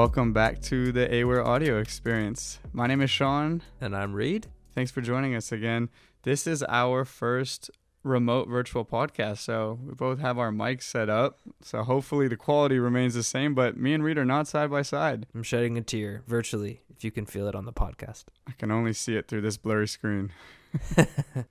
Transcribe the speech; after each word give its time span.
Welcome 0.00 0.32
back 0.32 0.62
to 0.62 0.92
the 0.92 1.14
Aware 1.14 1.46
audio 1.46 1.78
experience. 1.78 2.58
My 2.72 2.86
name 2.86 3.02
is 3.02 3.10
Sean. 3.10 3.60
And 3.82 3.94
I'm 3.94 4.14
Reed. 4.14 4.46
Thanks 4.74 4.90
for 4.90 5.02
joining 5.02 5.34
us 5.34 5.52
again. 5.52 5.90
This 6.22 6.46
is 6.46 6.64
our 6.70 7.04
first 7.04 7.70
remote 8.02 8.48
virtual 8.48 8.86
podcast. 8.86 9.40
So 9.40 9.78
we 9.84 9.92
both 9.92 10.18
have 10.20 10.38
our 10.38 10.50
mics 10.50 10.84
set 10.84 11.10
up. 11.10 11.40
So 11.60 11.82
hopefully 11.82 12.28
the 12.28 12.38
quality 12.38 12.78
remains 12.78 13.12
the 13.12 13.22
same, 13.22 13.54
but 13.54 13.76
me 13.76 13.92
and 13.92 14.02
Reed 14.02 14.16
are 14.16 14.24
not 14.24 14.48
side 14.48 14.70
by 14.70 14.80
side. 14.80 15.26
I'm 15.34 15.42
shedding 15.42 15.76
a 15.76 15.82
tear 15.82 16.22
virtually, 16.26 16.80
if 16.96 17.04
you 17.04 17.10
can 17.10 17.26
feel 17.26 17.46
it 17.46 17.54
on 17.54 17.66
the 17.66 17.72
podcast. 17.72 18.24
I 18.48 18.52
can 18.52 18.70
only 18.70 18.94
see 18.94 19.16
it 19.16 19.28
through 19.28 19.42
this 19.42 19.58
blurry 19.58 19.86
screen. 19.86 20.32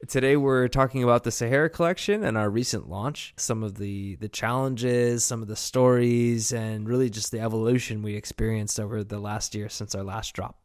Today 0.07 0.37
we're 0.37 0.67
talking 0.67 1.03
about 1.03 1.23
the 1.23 1.31
Sahara 1.31 1.69
collection 1.69 2.23
and 2.23 2.37
our 2.37 2.49
recent 2.49 2.89
launch, 2.89 3.33
some 3.37 3.63
of 3.63 3.77
the 3.77 4.15
the 4.15 4.29
challenges, 4.29 5.23
some 5.23 5.41
of 5.41 5.47
the 5.47 5.55
stories 5.55 6.51
and 6.53 6.87
really 6.87 7.09
just 7.09 7.31
the 7.31 7.39
evolution 7.39 8.01
we 8.01 8.15
experienced 8.15 8.79
over 8.79 9.03
the 9.03 9.19
last 9.19 9.55
year 9.55 9.69
since 9.69 9.93
our 9.93 10.03
last 10.03 10.33
drop. 10.33 10.57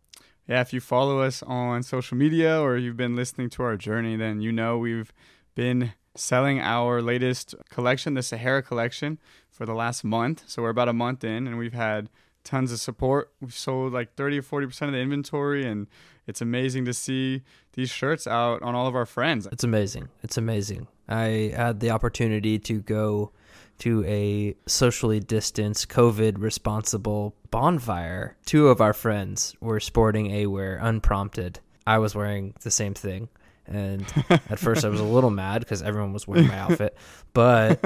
Yeah, 0.46 0.60
if 0.60 0.72
you 0.72 0.80
follow 0.80 1.20
us 1.20 1.42
on 1.42 1.82
social 1.82 2.16
media 2.16 2.60
or 2.60 2.76
you've 2.76 2.96
been 2.96 3.16
listening 3.16 3.50
to 3.50 3.62
our 3.62 3.76
journey, 3.76 4.16
then 4.16 4.40
you 4.40 4.52
know 4.52 4.78
we've 4.78 5.12
been 5.54 5.92
selling 6.16 6.60
our 6.60 7.02
latest 7.02 7.54
collection, 7.70 8.14
the 8.14 8.22
Sahara 8.22 8.62
collection, 8.62 9.18
for 9.50 9.66
the 9.66 9.74
last 9.74 10.04
month. 10.04 10.44
So 10.46 10.62
we're 10.62 10.70
about 10.70 10.88
a 10.88 10.92
month 10.92 11.24
in 11.24 11.46
and 11.46 11.58
we've 11.58 11.72
had 11.72 12.08
tons 12.44 12.70
of 12.72 12.78
support. 12.78 13.32
We've 13.40 13.54
sold 13.54 13.92
like 13.92 14.14
30 14.14 14.38
or 14.38 14.42
40% 14.42 14.82
of 14.82 14.92
the 14.92 14.98
inventory 14.98 15.66
and 15.66 15.86
it's 16.26 16.40
amazing 16.40 16.84
to 16.86 16.94
see 16.94 17.42
these 17.74 17.90
shirts 17.90 18.26
out 18.26 18.62
on 18.62 18.74
all 18.74 18.86
of 18.86 18.94
our 18.94 19.06
friends. 19.06 19.46
It's 19.50 19.64
amazing. 19.64 20.08
It's 20.22 20.36
amazing. 20.36 20.86
I 21.08 21.52
had 21.54 21.80
the 21.80 21.90
opportunity 21.90 22.58
to 22.60 22.80
go 22.80 23.32
to 23.78 24.04
a 24.04 24.54
socially 24.66 25.20
distanced, 25.20 25.88
COVID 25.88 26.38
responsible 26.38 27.34
bonfire. 27.50 28.36
Two 28.46 28.68
of 28.68 28.80
our 28.80 28.92
friends 28.92 29.54
were 29.60 29.80
sporting 29.80 30.34
Aware 30.34 30.78
unprompted. 30.80 31.60
I 31.86 31.98
was 31.98 32.14
wearing 32.14 32.54
the 32.62 32.70
same 32.70 32.94
thing. 32.94 33.28
And 33.66 34.04
at 34.28 34.58
first, 34.58 34.84
I 34.84 34.88
was 34.88 35.00
a 35.00 35.04
little 35.04 35.30
mad 35.30 35.60
because 35.60 35.82
everyone 35.82 36.12
was 36.12 36.28
wearing 36.28 36.48
my 36.48 36.58
outfit. 36.58 36.96
But 37.32 37.80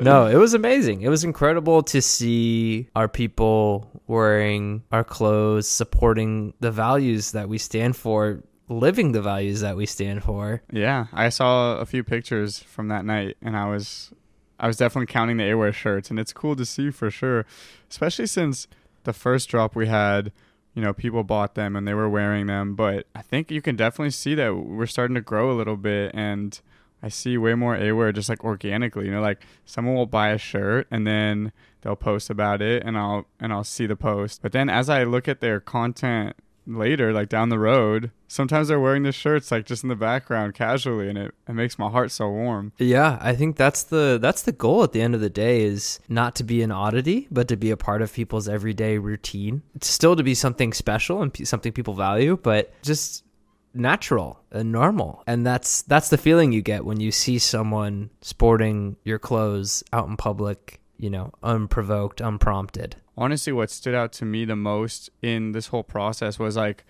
no, 0.00 0.26
it 0.26 0.36
was 0.36 0.54
amazing. 0.54 1.02
It 1.02 1.08
was 1.08 1.22
incredible 1.24 1.82
to 1.84 2.02
see 2.02 2.88
our 2.96 3.08
people 3.08 3.90
wearing 4.06 4.82
our 4.90 5.04
clothes, 5.04 5.68
supporting 5.68 6.54
the 6.60 6.70
values 6.70 7.32
that 7.32 7.48
we 7.48 7.58
stand 7.58 7.96
for, 7.96 8.42
living 8.68 9.12
the 9.12 9.22
values 9.22 9.60
that 9.60 9.76
we 9.76 9.86
stand 9.86 10.22
for. 10.24 10.62
Yeah, 10.72 11.06
I 11.12 11.28
saw 11.28 11.76
a 11.76 11.86
few 11.86 12.02
pictures 12.02 12.58
from 12.58 12.88
that 12.88 13.04
night, 13.04 13.36
and 13.40 13.56
I 13.56 13.68
was, 13.70 14.12
I 14.58 14.66
was 14.66 14.76
definitely 14.76 15.06
counting 15.06 15.36
the 15.36 15.50
Aware 15.50 15.72
shirts, 15.72 16.10
and 16.10 16.18
it's 16.18 16.32
cool 16.32 16.56
to 16.56 16.64
see 16.64 16.90
for 16.90 17.10
sure, 17.10 17.46
especially 17.88 18.26
since 18.26 18.66
the 19.04 19.12
first 19.12 19.48
drop 19.48 19.74
we 19.74 19.86
had 19.86 20.32
you 20.74 20.82
know, 20.82 20.92
people 20.92 21.24
bought 21.24 21.54
them 21.54 21.76
and 21.76 21.86
they 21.86 21.94
were 21.94 22.08
wearing 22.08 22.46
them. 22.46 22.74
But 22.74 23.06
I 23.14 23.22
think 23.22 23.50
you 23.50 23.62
can 23.62 23.76
definitely 23.76 24.10
see 24.10 24.34
that 24.36 24.54
we're 24.54 24.86
starting 24.86 25.14
to 25.14 25.20
grow 25.20 25.50
a 25.50 25.56
little 25.56 25.76
bit. 25.76 26.12
And 26.14 26.58
I 27.02 27.08
see 27.08 27.38
way 27.38 27.54
more 27.54 27.74
a 27.74 27.88
Aware 27.88 28.12
just 28.12 28.28
like 28.28 28.44
organically. 28.44 29.06
You 29.06 29.12
know, 29.12 29.20
like 29.20 29.42
someone 29.64 29.94
will 29.94 30.06
buy 30.06 30.28
a 30.28 30.38
shirt 30.38 30.86
and 30.90 31.06
then 31.06 31.52
they'll 31.82 31.96
post 31.96 32.30
about 32.30 32.62
it 32.62 32.82
and 32.84 32.96
I'll 32.96 33.26
and 33.38 33.52
I'll 33.52 33.64
see 33.64 33.86
the 33.86 33.96
post. 33.96 34.42
But 34.42 34.52
then 34.52 34.68
as 34.68 34.88
I 34.88 35.04
look 35.04 35.28
at 35.28 35.40
their 35.40 35.60
content 35.60 36.36
later, 36.66 37.12
like 37.12 37.28
down 37.28 37.48
the 37.48 37.58
road, 37.58 38.10
sometimes 38.28 38.68
they're 38.68 38.80
wearing 38.80 39.02
the 39.02 39.12
shirts 39.12 39.50
like 39.50 39.66
just 39.66 39.82
in 39.82 39.88
the 39.88 39.96
background 39.96 40.54
casually 40.54 41.08
and 41.08 41.18
it, 41.18 41.34
it 41.48 41.52
makes 41.52 41.78
my 41.78 41.90
heart 41.90 42.10
so 42.10 42.28
warm. 42.28 42.72
Yeah, 42.78 43.18
I 43.20 43.34
think 43.34 43.56
that's 43.56 43.82
the 43.82 44.18
that's 44.20 44.42
the 44.42 44.52
goal 44.52 44.82
at 44.82 44.92
the 44.92 45.00
end 45.00 45.14
of 45.14 45.20
the 45.20 45.30
day 45.30 45.62
is 45.62 46.00
not 46.08 46.34
to 46.36 46.44
be 46.44 46.62
an 46.62 46.70
oddity, 46.70 47.28
but 47.30 47.48
to 47.48 47.56
be 47.56 47.70
a 47.70 47.76
part 47.76 48.02
of 48.02 48.12
people's 48.12 48.48
everyday 48.48 48.98
routine. 48.98 49.62
It's 49.74 49.88
still 49.88 50.16
to 50.16 50.22
be 50.22 50.34
something 50.34 50.72
special 50.72 51.22
and 51.22 51.32
p- 51.32 51.44
something 51.44 51.72
people 51.72 51.94
value, 51.94 52.38
but 52.40 52.72
just 52.82 53.24
natural 53.74 54.40
and 54.50 54.72
normal. 54.72 55.22
And 55.26 55.46
that's 55.46 55.82
that's 55.82 56.08
the 56.08 56.18
feeling 56.18 56.52
you 56.52 56.62
get 56.62 56.84
when 56.84 57.00
you 57.00 57.12
see 57.12 57.38
someone 57.38 58.10
sporting 58.20 58.96
your 59.04 59.18
clothes 59.18 59.82
out 59.92 60.08
in 60.08 60.16
public, 60.16 60.80
you 60.98 61.10
know, 61.10 61.32
unprovoked, 61.42 62.20
unprompted 62.20 62.96
honestly 63.20 63.52
what 63.52 63.70
stood 63.70 63.94
out 63.94 64.10
to 64.10 64.24
me 64.24 64.44
the 64.44 64.56
most 64.56 65.10
in 65.22 65.52
this 65.52 65.68
whole 65.68 65.84
process 65.84 66.38
was 66.38 66.56
like 66.56 66.84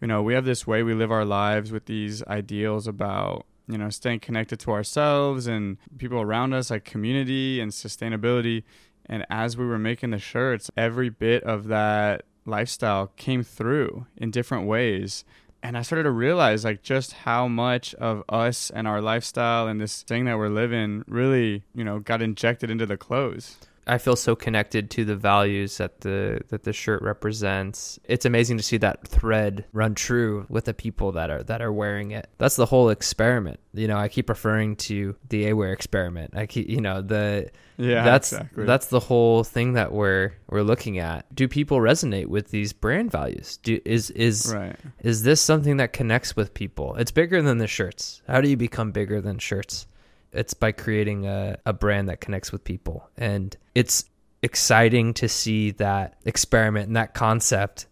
you 0.00 0.06
know 0.06 0.22
we 0.22 0.34
have 0.34 0.44
this 0.44 0.66
way 0.66 0.82
we 0.82 0.94
live 0.94 1.10
our 1.10 1.24
lives 1.24 1.72
with 1.72 1.86
these 1.86 2.22
ideals 2.24 2.86
about 2.86 3.46
you 3.66 3.78
know 3.78 3.88
staying 3.88 4.20
connected 4.20 4.60
to 4.60 4.70
ourselves 4.70 5.46
and 5.46 5.78
people 5.96 6.20
around 6.20 6.52
us 6.52 6.70
like 6.70 6.84
community 6.84 7.58
and 7.60 7.72
sustainability 7.72 8.62
and 9.06 9.26
as 9.30 9.56
we 9.56 9.64
were 9.64 9.78
making 9.78 10.10
the 10.10 10.18
shirts 10.18 10.70
every 10.76 11.08
bit 11.08 11.42
of 11.44 11.66
that 11.68 12.22
lifestyle 12.44 13.08
came 13.16 13.42
through 13.42 14.06
in 14.18 14.30
different 14.30 14.66
ways 14.66 15.24
and 15.62 15.76
I 15.76 15.82
started 15.82 16.04
to 16.04 16.10
realize 16.10 16.64
like 16.64 16.82
just 16.82 17.12
how 17.12 17.46
much 17.46 17.94
of 17.94 18.24
us 18.28 18.70
and 18.70 18.88
our 18.88 19.00
lifestyle 19.00 19.68
and 19.68 19.80
this 19.80 20.02
thing 20.02 20.24
that 20.24 20.38
we're 20.38 20.48
living 20.48 21.04
really, 21.06 21.64
you 21.74 21.84
know, 21.84 21.98
got 21.98 22.22
injected 22.22 22.70
into 22.70 22.86
the 22.86 22.96
clothes. 22.96 23.58
I 23.90 23.98
feel 23.98 24.14
so 24.14 24.36
connected 24.36 24.88
to 24.92 25.04
the 25.04 25.16
values 25.16 25.78
that 25.78 26.02
the 26.02 26.42
that 26.48 26.62
the 26.62 26.72
shirt 26.72 27.02
represents. 27.02 27.98
It's 28.04 28.24
amazing 28.24 28.58
to 28.58 28.62
see 28.62 28.76
that 28.76 29.06
thread 29.08 29.64
run 29.72 29.96
true 29.96 30.46
with 30.48 30.66
the 30.66 30.74
people 30.74 31.10
that 31.12 31.28
are 31.28 31.42
that 31.42 31.60
are 31.60 31.72
wearing 31.72 32.12
it. 32.12 32.28
That's 32.38 32.54
the 32.54 32.66
whole 32.66 32.90
experiment. 32.90 33.58
You 33.74 33.88
know, 33.88 33.98
I 33.98 34.06
keep 34.06 34.28
referring 34.28 34.76
to 34.76 35.16
the 35.28 35.48
Aware 35.48 35.72
experiment. 35.72 36.36
I 36.36 36.46
keep, 36.46 36.68
you 36.68 36.80
know, 36.80 37.02
the 37.02 37.50
yeah, 37.78 38.04
that's 38.04 38.32
exactly. 38.32 38.64
that's 38.64 38.86
the 38.86 39.00
whole 39.00 39.42
thing 39.42 39.72
that 39.72 39.90
we're 39.90 40.34
we're 40.48 40.62
looking 40.62 40.98
at. 40.98 41.34
Do 41.34 41.48
people 41.48 41.78
resonate 41.78 42.26
with 42.26 42.50
these 42.50 42.72
brand 42.72 43.10
values? 43.10 43.56
Do 43.56 43.80
is 43.84 44.10
is 44.10 44.52
right. 44.54 44.76
is 45.00 45.24
this 45.24 45.40
something 45.40 45.78
that 45.78 45.92
connects 45.92 46.36
with 46.36 46.54
people? 46.54 46.94
It's 46.94 47.10
bigger 47.10 47.42
than 47.42 47.58
the 47.58 47.66
shirts. 47.66 48.22
How 48.28 48.40
do 48.40 48.48
you 48.48 48.56
become 48.56 48.92
bigger 48.92 49.20
than 49.20 49.40
shirts? 49.40 49.88
It's 50.32 50.54
by 50.54 50.72
creating 50.72 51.26
a, 51.26 51.58
a 51.66 51.72
brand 51.72 52.08
that 52.08 52.20
connects 52.20 52.52
with 52.52 52.64
people. 52.64 53.08
And 53.16 53.56
it's 53.74 54.04
exciting 54.42 55.14
to 55.14 55.28
see 55.28 55.72
that 55.72 56.18
experiment 56.24 56.86
and 56.86 56.96
that 56.96 57.14
concept 57.14 57.86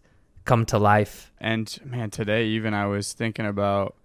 come 0.45 0.65
to 0.65 0.79
life. 0.79 1.31
And 1.39 1.79
man, 1.85 2.09
today 2.09 2.45
even 2.45 2.73
I 2.73 2.87
was 2.87 3.13
thinking 3.13 3.45
about 3.45 3.95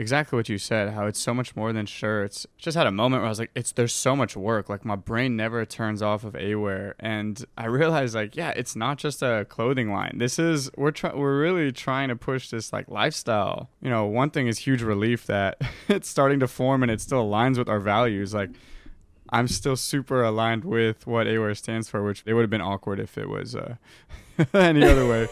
exactly 0.00 0.36
what 0.36 0.48
you 0.48 0.58
said 0.58 0.90
how 0.90 1.06
it's 1.06 1.20
so 1.20 1.32
much 1.32 1.54
more 1.54 1.72
than 1.72 1.86
shirts 1.86 2.46
just 2.58 2.76
had 2.76 2.86
a 2.86 2.92
moment 2.92 3.20
where 3.20 3.26
i 3.26 3.28
was 3.28 3.38
like 3.38 3.50
it's 3.54 3.72
there's 3.72 3.94
so 3.94 4.16
much 4.16 4.36
work. 4.36 4.68
Like 4.68 4.84
my 4.84 4.96
brain 4.96 5.36
never 5.36 5.64
turns 5.64 6.02
off 6.02 6.24
of 6.24 6.34
a 6.34 6.52
aware. 6.52 6.94
And 6.98 7.44
i 7.56 7.66
realized 7.66 8.14
like 8.14 8.36
yeah 8.36 8.50
it's 8.50 8.74
not 8.74 8.98
just 8.98 9.22
a 9.22 9.46
clothing 9.48 9.92
line. 9.92 10.18
This 10.18 10.38
is 10.38 10.70
we're 10.76 10.90
trying 10.90 11.18
we're 11.18 11.40
really 11.40 11.70
trying 11.72 12.08
to 12.08 12.16
push 12.16 12.50
this 12.50 12.72
like 12.72 12.88
lifestyle. 12.88 13.70
You 13.80 13.90
know 13.90 14.06
one 14.06 14.30
thing 14.30 14.46
is 14.46 14.58
huge 14.58 14.82
relief 14.82 15.26
that 15.26 15.60
it's 15.88 16.08
starting 16.08 16.40
to 16.40 16.48
form 16.48 16.82
and 16.82 16.90
it 16.90 17.00
still 17.00 17.24
aligns 17.24 17.58
with 17.58 17.68
our 17.68 17.80
values. 17.80 18.34
Like 18.34 18.50
I'm 19.30 19.48
still 19.48 19.76
super 19.76 20.22
aligned 20.22 20.64
with 20.64 21.06
what 21.06 21.26
AWARE 21.26 21.54
stands 21.54 21.88
for, 21.88 22.02
which 22.02 22.22
it 22.26 22.34
would 22.34 22.42
have 22.42 22.50
been 22.50 22.60
awkward 22.60 22.98
if 22.98 23.16
it 23.16 23.28
was 23.28 23.54
uh, 23.54 23.76
any 24.54 24.84
other 24.84 25.06
way. 25.06 25.28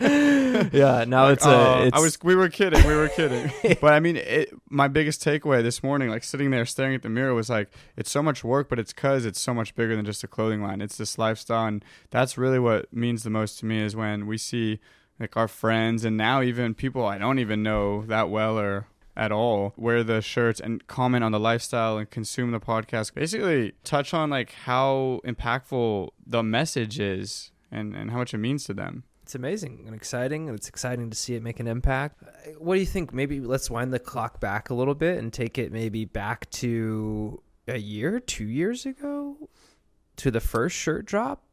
yeah, 0.72 1.04
now 1.06 1.24
like, 1.24 1.34
it's 1.34 1.46
a. 1.46 1.86
It's... 1.86 1.96
I 1.96 2.00
was. 2.00 2.18
We 2.22 2.36
were 2.36 2.48
kidding. 2.48 2.86
We 2.86 2.94
were 2.94 3.08
kidding. 3.08 3.50
but 3.80 3.92
I 3.92 4.00
mean, 4.00 4.16
it, 4.16 4.52
my 4.70 4.88
biggest 4.88 5.24
takeaway 5.24 5.62
this 5.62 5.82
morning, 5.82 6.08
like 6.08 6.22
sitting 6.22 6.50
there 6.50 6.64
staring 6.64 6.94
at 6.94 7.02
the 7.02 7.08
mirror, 7.08 7.34
was 7.34 7.50
like, 7.50 7.70
it's 7.96 8.10
so 8.10 8.22
much 8.22 8.44
work, 8.44 8.68
but 8.68 8.78
it's 8.78 8.92
because 8.92 9.24
it's 9.24 9.40
so 9.40 9.52
much 9.52 9.74
bigger 9.74 9.96
than 9.96 10.04
just 10.04 10.22
a 10.22 10.28
clothing 10.28 10.62
line. 10.62 10.80
It's 10.80 10.96
this 10.96 11.18
lifestyle, 11.18 11.66
and 11.66 11.84
that's 12.10 12.38
really 12.38 12.58
what 12.58 12.92
means 12.92 13.24
the 13.24 13.30
most 13.30 13.58
to 13.60 13.66
me 13.66 13.80
is 13.80 13.96
when 13.96 14.26
we 14.26 14.38
see 14.38 14.80
like 15.18 15.36
our 15.36 15.48
friends 15.48 16.04
and 16.04 16.16
now 16.16 16.42
even 16.42 16.74
people 16.74 17.06
I 17.06 17.18
don't 17.18 17.38
even 17.38 17.62
know 17.62 18.04
that 18.06 18.30
well 18.30 18.58
or 18.58 18.86
at 19.16 19.30
all 19.30 19.74
wear 19.76 20.02
the 20.02 20.20
shirts 20.22 20.58
and 20.60 20.86
comment 20.86 21.22
on 21.22 21.32
the 21.32 21.40
lifestyle 21.40 21.98
and 21.98 22.10
consume 22.10 22.50
the 22.50 22.60
podcast. 22.60 23.14
Basically 23.14 23.72
touch 23.84 24.14
on 24.14 24.30
like 24.30 24.52
how 24.52 25.20
impactful 25.24 26.08
the 26.26 26.42
message 26.42 26.98
is 26.98 27.50
and, 27.70 27.94
and 27.94 28.10
how 28.10 28.18
much 28.18 28.32
it 28.34 28.38
means 28.38 28.64
to 28.64 28.74
them. 28.74 29.04
It's 29.22 29.34
amazing 29.34 29.84
and 29.86 29.94
exciting 29.94 30.48
and 30.48 30.56
it's 30.58 30.68
exciting 30.68 31.10
to 31.10 31.16
see 31.16 31.34
it 31.34 31.42
make 31.42 31.60
an 31.60 31.66
impact. 31.68 32.22
What 32.58 32.74
do 32.74 32.80
you 32.80 32.86
think? 32.86 33.12
Maybe 33.14 33.40
let's 33.40 33.70
wind 33.70 33.92
the 33.92 33.98
clock 33.98 34.40
back 34.40 34.70
a 34.70 34.74
little 34.74 34.94
bit 34.94 35.18
and 35.18 35.32
take 35.32 35.58
it 35.58 35.72
maybe 35.72 36.04
back 36.04 36.50
to 36.50 37.40
a 37.68 37.78
year 37.78 38.18
two 38.18 38.44
years 38.46 38.84
ago 38.86 39.36
to 40.16 40.30
the 40.30 40.40
first 40.40 40.74
shirt 40.76 41.06
drop 41.06 41.44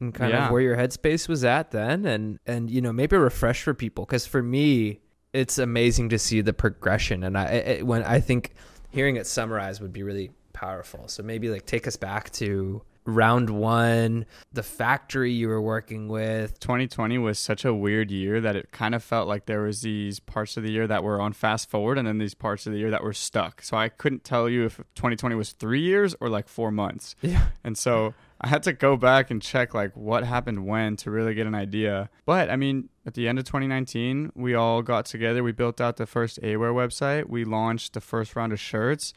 and 0.00 0.14
kind 0.14 0.30
Yeah. 0.32 0.46
of 0.46 0.52
where 0.52 0.62
your 0.62 0.76
headspace 0.76 1.28
was 1.28 1.44
at 1.44 1.70
then 1.72 2.06
and 2.06 2.38
and 2.46 2.70
you 2.70 2.80
know 2.80 2.92
maybe 2.92 3.16
refresh 3.16 3.62
for 3.62 3.74
people. 3.74 4.04
Because 4.06 4.26
for 4.26 4.42
me 4.42 5.00
it's 5.32 5.58
amazing 5.58 6.08
to 6.10 6.18
see 6.18 6.40
the 6.40 6.52
progression. 6.52 7.22
And 7.24 7.36
i 7.36 7.44
it, 7.44 7.86
when 7.86 8.02
i 8.02 8.20
think 8.20 8.54
hearing 8.90 9.16
it 9.16 9.26
summarized 9.26 9.80
would 9.80 9.92
be 9.92 10.02
really 10.02 10.30
powerful. 10.52 11.08
So 11.08 11.22
maybe 11.22 11.48
like 11.48 11.66
take 11.66 11.86
us 11.86 11.96
back 11.96 12.30
to 12.32 12.82
round 13.04 13.48
one 13.48 14.26
the 14.52 14.62
factory 14.62 15.32
you 15.32 15.48
were 15.48 15.62
working 15.62 16.08
with. 16.08 16.60
2020 16.60 17.16
was 17.18 17.38
such 17.38 17.64
a 17.64 17.72
weird 17.72 18.10
year 18.10 18.40
that 18.40 18.54
it 18.54 18.70
kind 18.70 18.94
of 18.94 19.02
felt 19.02 19.26
like 19.26 19.46
there 19.46 19.62
was 19.62 19.80
these 19.80 20.20
parts 20.20 20.56
of 20.56 20.62
the 20.62 20.70
year 20.70 20.86
that 20.86 21.02
were 21.02 21.20
on 21.20 21.32
fast 21.32 21.70
forward 21.70 21.96
and 21.96 22.06
then 22.06 22.18
these 22.18 22.34
parts 22.34 22.66
of 22.66 22.72
the 22.72 22.78
year 22.78 22.90
that 22.90 23.02
were 23.02 23.14
stuck. 23.14 23.62
So 23.62 23.76
i 23.76 23.88
couldn't 23.88 24.24
tell 24.24 24.48
you 24.48 24.64
if 24.66 24.76
2020 24.94 25.34
was 25.34 25.52
three 25.52 25.80
years 25.80 26.14
or 26.20 26.28
like 26.28 26.48
four 26.48 26.70
months. 26.70 27.16
Yeah. 27.22 27.48
And 27.64 27.78
so 27.78 28.14
I 28.40 28.48
had 28.48 28.62
to 28.64 28.72
go 28.72 28.96
back 28.96 29.30
and 29.30 29.42
check 29.42 29.74
like 29.74 29.96
what 29.96 30.22
happened 30.22 30.66
when 30.66 30.96
to 30.96 31.10
really 31.10 31.34
get 31.34 31.46
an 31.46 31.54
idea. 31.54 32.08
But 32.24 32.50
I 32.50 32.56
mean, 32.56 32.88
at 33.04 33.14
the 33.14 33.26
end 33.26 33.38
of 33.38 33.44
2019, 33.44 34.32
we 34.34 34.54
all 34.54 34.82
got 34.82 35.06
together. 35.06 35.42
We 35.42 35.52
built 35.52 35.80
out 35.80 35.96
the 35.96 36.06
first 36.06 36.38
Aware 36.42 36.72
website. 36.72 37.28
We 37.28 37.44
launched 37.44 37.94
the 37.94 38.00
first 38.00 38.36
round 38.36 38.52
of 38.52 38.60
shirts. 38.60 39.12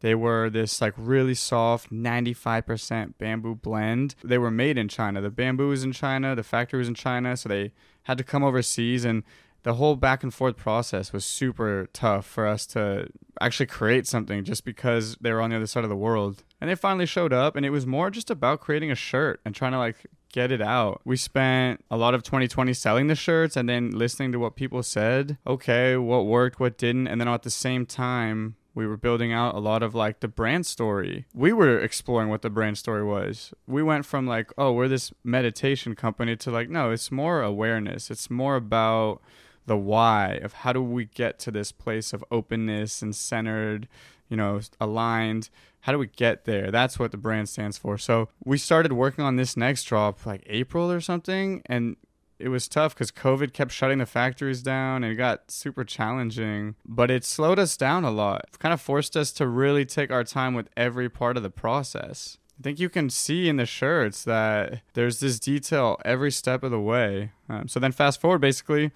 They 0.00 0.14
were 0.14 0.50
this 0.50 0.80
like 0.80 0.94
really 0.96 1.34
soft 1.34 1.92
95% 1.92 3.14
bamboo 3.18 3.54
blend. 3.54 4.14
They 4.24 4.38
were 4.38 4.50
made 4.50 4.76
in 4.76 4.88
China. 4.88 5.20
The 5.20 5.30
bamboo 5.30 5.68
was 5.68 5.84
in 5.84 5.92
China, 5.92 6.34
the 6.34 6.42
factory 6.42 6.78
was 6.78 6.88
in 6.88 6.94
China, 6.94 7.36
so 7.36 7.48
they 7.48 7.72
had 8.04 8.18
to 8.18 8.24
come 8.24 8.42
overseas 8.42 9.04
and 9.04 9.22
the 9.62 9.74
whole 9.74 9.96
back 9.96 10.22
and 10.22 10.32
forth 10.34 10.56
process 10.56 11.12
was 11.12 11.24
super 11.24 11.88
tough 11.92 12.26
for 12.26 12.46
us 12.46 12.66
to 12.66 13.08
actually 13.40 13.66
create 13.66 14.06
something 14.06 14.44
just 14.44 14.64
because 14.64 15.16
they 15.20 15.32
were 15.32 15.40
on 15.40 15.50
the 15.50 15.56
other 15.56 15.66
side 15.66 15.84
of 15.84 15.90
the 15.90 15.96
world. 15.96 16.42
And 16.60 16.70
they 16.70 16.74
finally 16.74 17.06
showed 17.06 17.32
up 17.32 17.56
and 17.56 17.64
it 17.64 17.70
was 17.70 17.86
more 17.86 18.10
just 18.10 18.30
about 18.30 18.60
creating 18.60 18.90
a 18.90 18.96
shirt 18.96 19.40
and 19.44 19.54
trying 19.54 19.72
to 19.72 19.78
like 19.78 20.06
get 20.32 20.50
it 20.50 20.62
out. 20.62 21.00
We 21.04 21.16
spent 21.16 21.84
a 21.90 21.96
lot 21.96 22.14
of 22.14 22.22
2020 22.22 22.72
selling 22.74 23.06
the 23.06 23.14
shirts 23.14 23.56
and 23.56 23.68
then 23.68 23.90
listening 23.90 24.32
to 24.32 24.38
what 24.38 24.56
people 24.56 24.82
said. 24.82 25.38
Okay, 25.46 25.96
what 25.96 26.26
worked, 26.26 26.58
what 26.58 26.78
didn't, 26.78 27.06
and 27.06 27.20
then 27.20 27.28
at 27.28 27.42
the 27.42 27.50
same 27.50 27.86
time 27.86 28.56
we 28.74 28.86
were 28.86 28.96
building 28.96 29.32
out 29.32 29.54
a 29.54 29.58
lot 29.58 29.82
of 29.82 29.94
like 29.94 30.20
the 30.20 30.28
brand 30.28 30.64
story. 30.64 31.26
We 31.34 31.52
were 31.52 31.78
exploring 31.78 32.30
what 32.30 32.42
the 32.42 32.50
brand 32.50 32.78
story 32.78 33.04
was. 33.04 33.52
We 33.66 33.82
went 33.82 34.06
from 34.06 34.26
like, 34.26 34.50
oh, 34.56 34.72
we're 34.72 34.88
this 34.88 35.12
meditation 35.22 35.94
company 35.94 36.36
to 36.36 36.50
like, 36.50 36.70
no, 36.70 36.90
it's 36.90 37.10
more 37.10 37.42
awareness. 37.42 38.10
It's 38.10 38.30
more 38.30 38.56
about 38.56 39.20
the 39.66 39.76
why 39.76 40.40
of 40.42 40.52
how 40.52 40.72
do 40.72 40.82
we 40.82 41.06
get 41.06 41.38
to 41.40 41.50
this 41.50 41.72
place 41.72 42.12
of 42.12 42.24
openness 42.30 43.02
and 43.02 43.14
centered, 43.14 43.88
you 44.28 44.36
know, 44.36 44.60
aligned. 44.80 45.50
How 45.80 45.92
do 45.92 45.98
we 45.98 46.06
get 46.06 46.44
there? 46.44 46.70
That's 46.70 46.98
what 46.98 47.10
the 47.10 47.16
brand 47.16 47.48
stands 47.48 47.76
for. 47.76 47.98
So 47.98 48.28
we 48.44 48.58
started 48.58 48.92
working 48.92 49.24
on 49.24 49.36
this 49.36 49.56
next 49.56 49.84
drop 49.84 50.24
like 50.24 50.42
April 50.46 50.90
or 50.90 51.00
something, 51.00 51.62
and 51.66 51.96
it 52.42 52.48
was 52.48 52.68
tough 52.68 52.94
because 52.94 53.12
COVID 53.12 53.52
kept 53.52 53.70
shutting 53.70 53.98
the 53.98 54.06
factories 54.06 54.62
down 54.62 55.04
and 55.04 55.12
it 55.12 55.16
got 55.16 55.50
super 55.50 55.84
challenging, 55.84 56.74
but 56.84 57.10
it 57.10 57.24
slowed 57.24 57.58
us 57.58 57.76
down 57.76 58.04
a 58.04 58.10
lot. 58.10 58.46
It 58.52 58.58
kind 58.58 58.72
of 58.72 58.80
forced 58.80 59.16
us 59.16 59.32
to 59.32 59.46
really 59.46 59.84
take 59.84 60.10
our 60.10 60.24
time 60.24 60.54
with 60.54 60.68
every 60.76 61.08
part 61.08 61.36
of 61.36 61.44
the 61.44 61.50
process. 61.50 62.38
I 62.58 62.62
think 62.62 62.80
you 62.80 62.88
can 62.88 63.10
see 63.10 63.48
in 63.48 63.56
the 63.56 63.66
shirts 63.66 64.24
that 64.24 64.82
there's 64.94 65.20
this 65.20 65.38
detail 65.40 65.98
every 66.04 66.30
step 66.30 66.62
of 66.62 66.70
the 66.70 66.80
way. 66.80 67.32
Um, 67.48 67.66
so 67.68 67.80
then, 67.80 67.92
fast 67.92 68.20
forward 68.20 68.40
basically, 68.40 68.92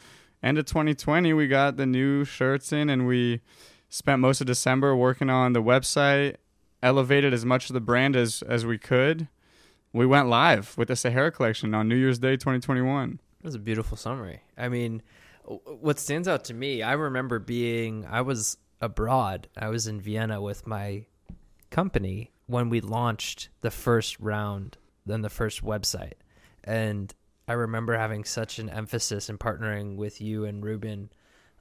end 0.46 0.58
of 0.58 0.64
2020, 0.66 1.32
we 1.32 1.48
got 1.48 1.76
the 1.76 1.87
new 1.87 2.25
shirts 2.25 2.72
in 2.72 2.88
and 2.88 3.06
we 3.06 3.40
spent 3.88 4.20
most 4.20 4.40
of 4.40 4.46
December 4.46 4.94
working 4.94 5.28
on 5.28 5.52
the 5.52 5.62
website, 5.62 6.37
elevated 6.82 7.34
as 7.34 7.44
much 7.44 7.69
of 7.69 7.75
the 7.75 7.81
brand 7.81 8.14
as, 8.14 8.43
as 8.43 8.64
we 8.64 8.78
could. 8.78 9.28
We 9.93 10.06
went 10.06 10.28
live 10.28 10.76
with 10.76 10.88
the 10.88 10.96
Sahara 10.96 11.32
collection 11.32 11.75
on 11.75 11.88
New 11.88 11.96
Year's 11.96 12.19
Day 12.19 12.37
2021. 12.37 13.19
That 13.40 13.44
was 13.44 13.54
a 13.54 13.58
beautiful 13.58 13.96
summary. 13.96 14.43
I 14.56 14.69
mean, 14.69 15.02
what 15.44 15.98
stands 15.98 16.28
out 16.28 16.44
to 16.44 16.54
me, 16.54 16.82
I 16.82 16.92
remember 16.92 17.38
being, 17.38 18.06
I 18.08 18.20
was 18.20 18.58
abroad. 18.81 19.49
I 19.56 19.69
was 19.69 19.87
in 19.87 20.00
Vienna 20.00 20.40
with 20.40 20.66
my 20.66 21.06
company 21.70 22.31
when 22.46 22.69
we 22.69 22.81
launched 22.81 23.49
the 23.62 23.70
first 23.70 24.19
round, 24.20 24.76
then 25.04 25.22
the 25.22 25.31
first 25.31 25.64
website. 25.64 26.14
And 26.62 27.14
I 27.48 27.52
remember 27.52 27.96
having 27.96 28.25
such 28.25 28.58
an 28.58 28.69
emphasis 28.69 29.28
in 29.28 29.38
partnering 29.38 29.96
with 29.96 30.20
you 30.20 30.44
and 30.44 30.64
Ruben 30.64 31.10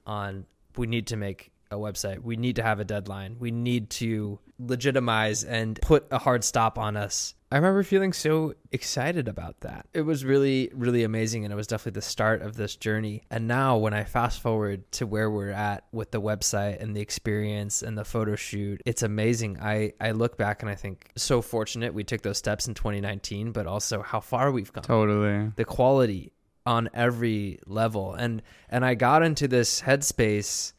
on 0.04 0.46
we 0.76 0.86
need 0.86 1.06
to 1.08 1.16
make 1.16 1.52
a 1.70 1.76
website. 1.76 2.22
We 2.22 2.36
need 2.36 2.56
to 2.56 2.62
have 2.62 2.80
a 2.80 2.84
deadline. 2.84 3.36
We 3.38 3.50
need 3.50 3.90
to 3.90 4.38
legitimize 4.58 5.44
and 5.44 5.78
put 5.80 6.06
a 6.10 6.18
hard 6.18 6.44
stop 6.44 6.76
on 6.76 6.96
us. 6.96 7.34
I 7.50 7.56
remember 7.56 7.82
feeling 7.84 8.12
so 8.12 8.54
excited 8.72 9.28
about 9.28 9.60
that. 9.60 9.86
It 9.94 10.02
was 10.02 10.24
really, 10.24 10.70
really 10.74 11.04
amazing. 11.04 11.44
And 11.44 11.52
it 11.52 11.56
was 11.56 11.68
definitely 11.68 12.00
the 12.00 12.02
start 12.02 12.42
of 12.42 12.56
this 12.56 12.74
journey. 12.74 13.22
And 13.30 13.46
now, 13.46 13.76
when 13.76 13.94
I 13.94 14.04
fast 14.04 14.40
forward 14.40 14.90
to 14.92 15.06
where 15.06 15.30
we're 15.30 15.50
at 15.50 15.84
with 15.92 16.10
the 16.10 16.20
website 16.20 16.82
and 16.82 16.96
the 16.96 17.00
experience 17.00 17.82
and 17.82 17.96
the 17.96 18.04
photo 18.04 18.34
shoot, 18.34 18.82
it's 18.84 19.02
amazing. 19.02 19.58
I, 19.60 19.92
I 20.00 20.10
look 20.10 20.36
back 20.36 20.62
and 20.62 20.70
I 20.70 20.74
think 20.74 21.12
so 21.16 21.40
fortunate 21.40 21.94
we 21.94 22.02
took 22.02 22.22
those 22.22 22.38
steps 22.38 22.66
in 22.66 22.74
2019, 22.74 23.52
but 23.52 23.66
also 23.66 24.02
how 24.02 24.20
far 24.20 24.50
we've 24.50 24.72
gone. 24.72 24.84
Totally. 24.84 25.52
The 25.54 25.64
quality 25.64 26.32
on 26.64 26.90
every 26.92 27.60
level. 27.66 28.14
And 28.14 28.42
and 28.68 28.84
I 28.84 28.94
got 28.94 29.22
into 29.22 29.46
this 29.46 29.82
headspace 29.82 30.72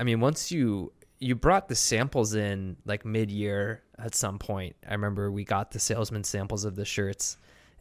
I 0.00 0.02
mean, 0.02 0.20
once 0.20 0.50
you 0.50 0.94
you 1.18 1.34
brought 1.34 1.68
the 1.68 1.74
samples 1.74 2.34
in 2.34 2.78
like 2.86 3.04
mid 3.04 3.30
year 3.30 3.82
at 4.04 4.14
some 4.14 4.38
point. 4.38 4.76
I 4.86 4.92
remember 4.92 5.30
we 5.30 5.44
got 5.44 5.72
the 5.72 5.78
salesman 5.78 6.24
samples 6.24 6.64
of 6.64 6.76
the 6.76 6.84
shirts, 6.84 7.36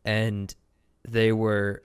and 0.05 0.53
they 1.07 1.31
were 1.31 1.83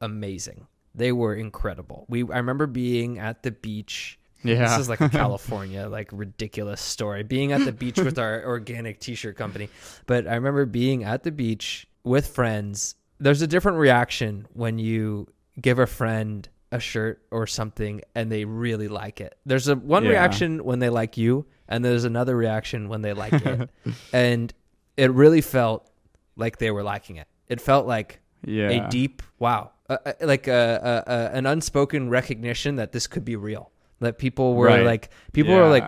amazing. 0.00 0.66
They 0.94 1.12
were 1.12 1.34
incredible. 1.34 2.06
We 2.08 2.22
I 2.22 2.38
remember 2.38 2.66
being 2.66 3.18
at 3.18 3.42
the 3.42 3.50
beach. 3.50 4.18
Yeah, 4.44 4.68
this 4.68 4.78
is 4.78 4.88
like 4.88 5.00
a 5.00 5.08
California 5.10 5.88
like 5.88 6.10
ridiculous 6.12 6.80
story. 6.80 7.22
Being 7.22 7.52
at 7.52 7.64
the 7.64 7.72
beach 7.72 7.98
with 7.98 8.18
our 8.18 8.44
organic 8.46 9.00
T-shirt 9.00 9.36
company, 9.36 9.68
but 10.06 10.26
I 10.26 10.34
remember 10.34 10.66
being 10.66 11.04
at 11.04 11.22
the 11.22 11.32
beach 11.32 11.86
with 12.04 12.26
friends. 12.28 12.94
There's 13.20 13.42
a 13.42 13.48
different 13.48 13.78
reaction 13.78 14.46
when 14.52 14.78
you 14.78 15.26
give 15.60 15.78
a 15.80 15.86
friend 15.86 16.48
a 16.70 16.80
shirt 16.80 17.22
or 17.30 17.46
something 17.46 18.00
and 18.14 18.30
they 18.30 18.44
really 18.44 18.88
like 18.88 19.20
it. 19.20 19.38
There's 19.46 19.68
a 19.68 19.76
one 19.76 20.04
yeah. 20.04 20.10
reaction 20.10 20.64
when 20.64 20.78
they 20.78 20.90
like 20.90 21.16
you 21.16 21.46
and 21.68 21.84
there's 21.84 22.04
another 22.04 22.36
reaction 22.36 22.88
when 22.88 23.02
they 23.02 23.12
like 23.12 23.32
it. 23.32 23.70
and 24.12 24.52
it 24.96 25.10
really 25.12 25.40
felt 25.40 25.90
like 26.36 26.58
they 26.58 26.70
were 26.70 26.82
liking 26.82 27.16
it. 27.16 27.28
It 27.48 27.60
felt 27.60 27.86
like 27.86 28.20
yeah. 28.44 28.68
a 28.68 28.88
deep 28.90 29.22
wow, 29.38 29.72
uh, 29.88 29.98
like 30.20 30.48
a, 30.48 31.04
a, 31.06 31.12
a, 31.12 31.36
an 31.36 31.46
unspoken 31.46 32.10
recognition 32.10 32.76
that 32.76 32.92
this 32.92 33.06
could 33.06 33.24
be 33.24 33.36
real. 33.36 33.70
That 34.00 34.18
people 34.18 34.54
were 34.54 34.66
right. 34.66 34.84
like 34.84 35.10
people 35.32 35.54
yeah. 35.54 35.62
were 35.62 35.68
like, 35.70 35.84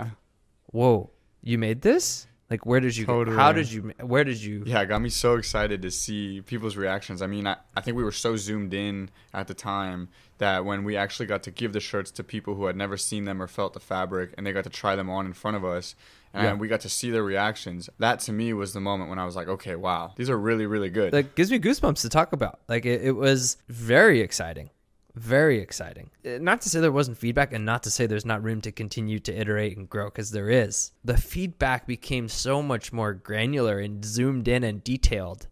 "Whoa, 0.67 1.11
you 1.43 1.59
made 1.59 1.83
this?" 1.83 2.27
Like, 2.51 2.67
where 2.67 2.81
did 2.81 2.97
you? 2.97 3.07
Totally. 3.07 3.37
How 3.37 3.53
did 3.53 3.71
you? 3.71 3.93
Where 4.01 4.25
did 4.25 4.43
you? 4.43 4.65
Yeah, 4.67 4.81
it 4.81 4.87
got 4.87 5.01
me 5.01 5.11
so 5.11 5.37
excited 5.37 5.83
to 5.83 5.91
see 5.91 6.41
people's 6.41 6.77
reactions. 6.77 7.23
I 7.23 7.29
mean, 7.29 7.47
I, 7.47 7.57
I 7.77 7.81
think 7.81 7.97
we 7.97 8.03
were 8.03 8.11
so 8.11 8.37
zoomed 8.37 8.75
in 8.75 9.11
at 9.33 9.47
the 9.47 9.55
time 9.55 10.09
that 10.41 10.65
when 10.65 10.85
we 10.85 10.97
actually 10.97 11.27
got 11.27 11.43
to 11.45 11.51
give 11.51 11.73
the 11.73 11.81
shirts 11.81 12.11
to 12.13 12.25
people 12.25 12.55
who 12.57 12.67
had 12.67 12.77
never 12.77 12.97
seen 12.97 13.25
them 13.25 13.41
or 13.41 13.47
felt 13.47 13.73
the 13.73 13.81
fabric, 13.81 14.35
and 14.37 14.47
they 14.47 14.53
got 14.53 14.65
to 14.65 14.71
try 14.71 14.97
them 14.97 15.09
on 15.09 15.25
in 15.25 15.33
front 15.33 15.57
of 15.57 15.65
us, 15.65 15.95
and 16.35 16.45
yeah. 16.45 16.55
we 16.55 16.69
got 16.69 16.81
to 16.81 16.89
see 16.89 17.11
their 17.11 17.23
reactions. 17.23 17.89
That 17.99 18.21
to 18.21 18.33
me 18.33 18.53
was 18.53 18.73
the 18.73 18.81
moment 18.81 19.09
when 19.09 19.19
I 19.19 19.25
was 19.25 19.37
like, 19.37 19.49
okay, 19.49 19.77
wow, 19.77 20.13
these 20.17 20.29
are 20.29 20.39
really, 20.39 20.67
really 20.67 20.91
good. 20.91 21.13
Like, 21.13 21.35
gives 21.35 21.51
me 21.51 21.59
goosebumps 21.59 22.03
to 22.03 22.09
talk 22.09 22.33
about. 22.33 22.61
Like, 22.69 22.85
it, 22.85 23.03
it 23.03 23.13
was 23.13 23.57
very 23.69 24.21
exciting 24.21 24.71
very 25.15 25.59
exciting. 25.59 26.11
Uh, 26.25 26.39
not 26.41 26.61
to 26.63 26.69
say 26.69 26.81
there 26.81 26.93
wasn't 26.93 27.19
feedback 27.19 27.53
and 27.53 27.65
not 27.65 27.83
to 27.83 27.91
say 27.91 28.07
there's 28.07 28.25
not 28.25 28.43
room 28.43 28.61
to 28.63 28.73
continue 28.73 29.19
to 29.21 29.39
iterate 29.39 29.77
and 29.77 29.89
grow 29.89 30.07
because 30.07 30.31
there 30.31 30.49
is. 30.49 30.93
The 31.05 31.17
feedback 31.17 31.87
became 31.87 32.29
so 32.29 32.63
much 32.63 32.93
more 32.93 33.13
granular 33.13 33.79
and 33.79 34.05
zoomed 34.05 34.49
in 34.49 34.65
and 34.65 34.83
detailed. 34.83 35.49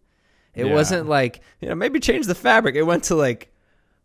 It 0.55 0.65
yeah. 0.65 0.73
wasn't 0.73 1.07
like, 1.07 1.41
you 1.61 1.69
know, 1.69 1.75
maybe 1.75 1.99
change 1.99 2.25
the 2.25 2.35
fabric. 2.35 2.75
It 2.75 2.83
went 2.83 3.05
to 3.05 3.15
like, 3.15 3.51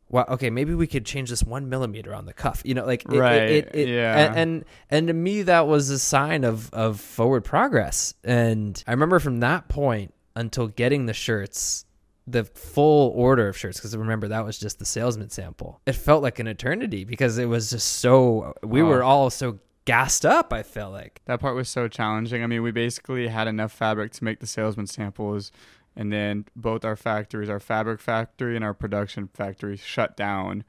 well, 0.08 0.26
okay, 0.28 0.50
maybe 0.50 0.74
we 0.74 0.86
could 0.86 1.04
change 1.04 1.30
this 1.30 1.42
one 1.42 1.68
millimeter 1.68 2.14
on 2.14 2.26
the 2.26 2.32
cuff. 2.32 2.62
You 2.64 2.74
know, 2.74 2.84
like 2.84 3.04
it, 3.04 3.18
right, 3.18 3.42
it, 3.42 3.70
it, 3.74 3.88
yeah. 3.88 4.26
And, 4.26 4.36
and 4.36 4.64
and 4.90 5.08
to 5.08 5.14
me, 5.14 5.42
that 5.42 5.66
was 5.66 5.90
a 5.90 5.98
sign 5.98 6.44
of 6.44 6.72
of 6.72 7.00
forward 7.00 7.44
progress. 7.44 8.14
And 8.22 8.82
I 8.86 8.92
remember 8.92 9.18
from 9.18 9.40
that 9.40 9.68
point 9.68 10.14
until 10.36 10.68
getting 10.68 11.06
the 11.06 11.14
shirts, 11.14 11.84
the 12.26 12.44
full 12.44 13.10
order 13.10 13.48
of 13.48 13.56
shirts 13.56 13.78
because 13.78 13.96
remember 13.96 14.28
that 14.28 14.44
was 14.44 14.58
just 14.58 14.78
the 14.78 14.84
salesman 14.84 15.30
sample. 15.30 15.80
It 15.86 15.94
felt 15.94 16.22
like 16.22 16.38
an 16.38 16.46
eternity 16.46 17.04
because 17.04 17.38
it 17.38 17.46
was 17.46 17.70
just 17.70 17.94
so 17.94 18.54
we 18.62 18.82
oh. 18.82 18.86
were 18.86 19.02
all 19.02 19.30
so 19.30 19.58
gassed 19.84 20.24
up. 20.24 20.52
I 20.52 20.62
felt 20.62 20.92
like 20.92 21.20
that 21.26 21.40
part 21.40 21.54
was 21.54 21.68
so 21.68 21.88
challenging. 21.88 22.42
I 22.42 22.46
mean, 22.46 22.62
we 22.62 22.70
basically 22.70 23.28
had 23.28 23.48
enough 23.48 23.72
fabric 23.72 24.12
to 24.12 24.24
make 24.24 24.40
the 24.40 24.46
salesman 24.46 24.86
samples, 24.86 25.52
and 25.96 26.12
then 26.12 26.46
both 26.56 26.84
our 26.84 26.96
factories, 26.96 27.48
our 27.48 27.60
fabric 27.60 28.00
factory 28.00 28.56
and 28.56 28.64
our 28.64 28.74
production 28.74 29.28
factory, 29.32 29.76
shut 29.76 30.16
down 30.16 30.64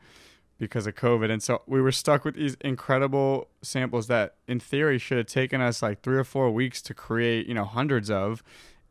because 0.58 0.88
of 0.88 0.96
COVID. 0.96 1.30
And 1.30 1.44
so 1.44 1.62
we 1.68 1.82
were 1.82 1.92
stuck 1.92 2.24
with 2.24 2.36
these 2.36 2.56
incredible 2.62 3.50
samples 3.62 4.08
that, 4.08 4.36
in 4.48 4.60
theory, 4.60 4.98
should 4.98 5.18
have 5.18 5.28
taken 5.28 5.62
us 5.62 5.82
like 5.82 6.02
three 6.02 6.18
or 6.18 6.24
four 6.24 6.52
weeks 6.52 6.82
to 6.84 6.94
create. 6.94 7.48
You 7.48 7.54
know, 7.54 7.66
hundreds 7.66 8.10
of 8.10 8.44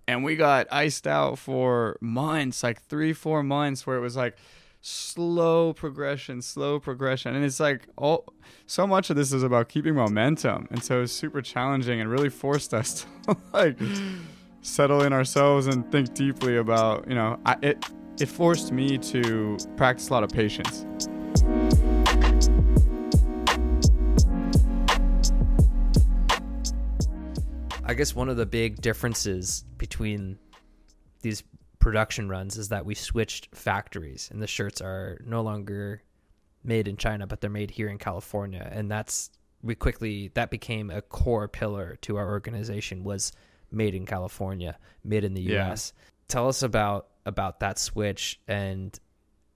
and 0.07 0.25
we 0.25 0.37
got 0.37 0.67
iced 0.71 1.07
out 1.07 1.39
for 1.39 1.97
months, 2.01 2.63
like 2.63 2.83
three, 2.83 3.13
four 3.13 3.43
months, 3.43 3.87
where 3.87 3.97
it 3.97 4.01
was 4.01 4.17
like 4.17 4.37
slow 4.81 5.73
progression, 5.73 6.43
slow 6.43 6.79
progression, 6.79 7.35
and 7.35 7.45
it's 7.45 7.61
like 7.61 7.89
all 7.97 8.33
so 8.67 8.87
much 8.87 9.11
of 9.11 9.17
this 9.17 9.33
is 9.33 9.43
about 9.43 9.69
keeping 9.69 9.95
momentum, 9.95 10.69
and 10.71 10.83
so 10.83 10.99
it 10.99 11.03
was 11.03 11.13
super 11.13 11.41
challenging 11.41 12.01
and 12.01 12.11
really 12.11 12.29
forced 12.29 12.75
us 12.75 13.07
to 13.25 13.37
like 13.53 13.79
settle 14.65 15.03
in 15.03 15.13
ourselves 15.13 15.67
and 15.67 15.91
think 15.93 16.15
deeply 16.15 16.57
about 16.57 17.07
you 17.07 17.15
know 17.15 17.39
I, 17.47 17.57
it. 17.63 17.85
It 18.21 18.27
forced 18.27 18.71
me 18.71 18.97
to 18.99 19.59
practice 19.77 20.09
a 20.09 20.13
lot 20.13 20.23
of 20.23 20.31
patience. 20.31 20.87
I 27.85 27.93
guess 27.93 28.15
one 28.15 28.29
of 28.29 28.37
the 28.37 28.47
big 28.47 28.81
differences 28.81 29.65
between 29.79 30.39
these 31.23 31.43
production 31.81 32.29
runs 32.29 32.57
is 32.57 32.69
that 32.69 32.87
we 32.87 32.95
switched 32.95 33.55
factories 33.55 34.31
and 34.33 34.41
the 34.41 34.47
shirts 34.47 34.81
are 34.81 35.19
no 35.27 35.43
longer 35.43 36.03
made 36.63 36.87
in 36.87 36.97
China, 36.97 37.27
but 37.27 37.41
they're 37.41 37.51
made 37.51 37.73
here 37.73 37.89
in 37.89 37.99
California. 37.99 38.67
And 38.73 38.89
that's 38.89 39.31
we 39.61 39.75
quickly 39.75 40.31
that 40.35 40.51
became 40.51 40.89
a 40.89 41.03
core 41.03 41.49
pillar 41.49 41.99
to 42.03 42.17
our 42.17 42.31
organization 42.31 43.03
was 43.03 43.33
made 43.75 43.95
in 43.95 44.07
California, 44.07 44.79
made 45.05 45.25
in 45.25 45.35
the 45.35 45.43
Yeah. 45.43 45.71
US. 45.71 45.93
Tell 46.29 46.49
us 46.49 46.63
about 46.63 47.09
about 47.27 47.61
that 47.61 47.79
switch 47.79 48.39
and 48.47 48.99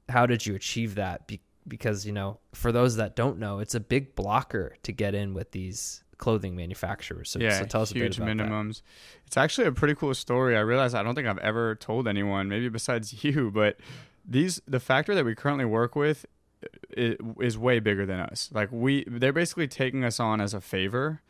how 0.09 0.25
did 0.25 0.47
you 0.47 0.55
achieve 0.55 0.95
that? 0.95 1.27
Be- 1.27 1.41
because 1.67 2.07
you 2.07 2.13
know, 2.13 2.41
for 2.55 2.73
those 2.73 2.97
that 2.97 3.15
don't 3.15 3.39
know, 3.39 3.59
it's 3.59 3.75
a 3.75 3.81
big 3.81 4.15
blocker 4.15 4.75
to 4.83 4.93
get 4.93 5.15
in 5.15 5.35
with 5.35 5.51
these 5.53 6.03
clothing 6.17 6.57
manufacturers. 6.57 7.31
So, 7.31 7.39
yeah, 7.39 7.59
so 7.59 7.65
tell 7.67 7.83
us 7.83 7.93
huge 7.93 8.19
a 8.19 8.25
bit 8.25 8.33
about 8.41 8.49
minimums. 8.49 8.83
It's 9.27 9.37
actually 9.37 9.67
a 9.67 9.73
pretty 9.73 9.95
cool 9.95 10.15
story. 10.15 10.57
I 10.57 10.61
realize 10.61 10.95
I 10.95 11.03
don't 11.03 11.15
think 11.15 11.29
I've 11.29 11.39
ever 11.39 11.75
told 11.75 12.09
anyone, 12.09 12.49
maybe 12.49 12.69
besides 12.69 13.23
you, 13.25 13.51
but 13.53 13.77
these 14.27 14.61
the 14.67 14.81
factory 14.81 15.15
that 15.15 15.25
we 15.25 15.35
currently 15.35 15.65
work 15.67 15.95
with 15.95 16.27
is 16.97 17.57
way 17.57 17.79
bigger 17.79 18.05
than 18.05 18.19
us. 18.21 18.51
Like 18.53 18.71
we, 18.73 19.05
they're 19.07 19.33
basically 19.33 19.69
taking 19.69 20.05
us 20.05 20.19
on 20.19 20.41
as 20.41 20.55
a 20.55 20.61
favor, 20.61 21.23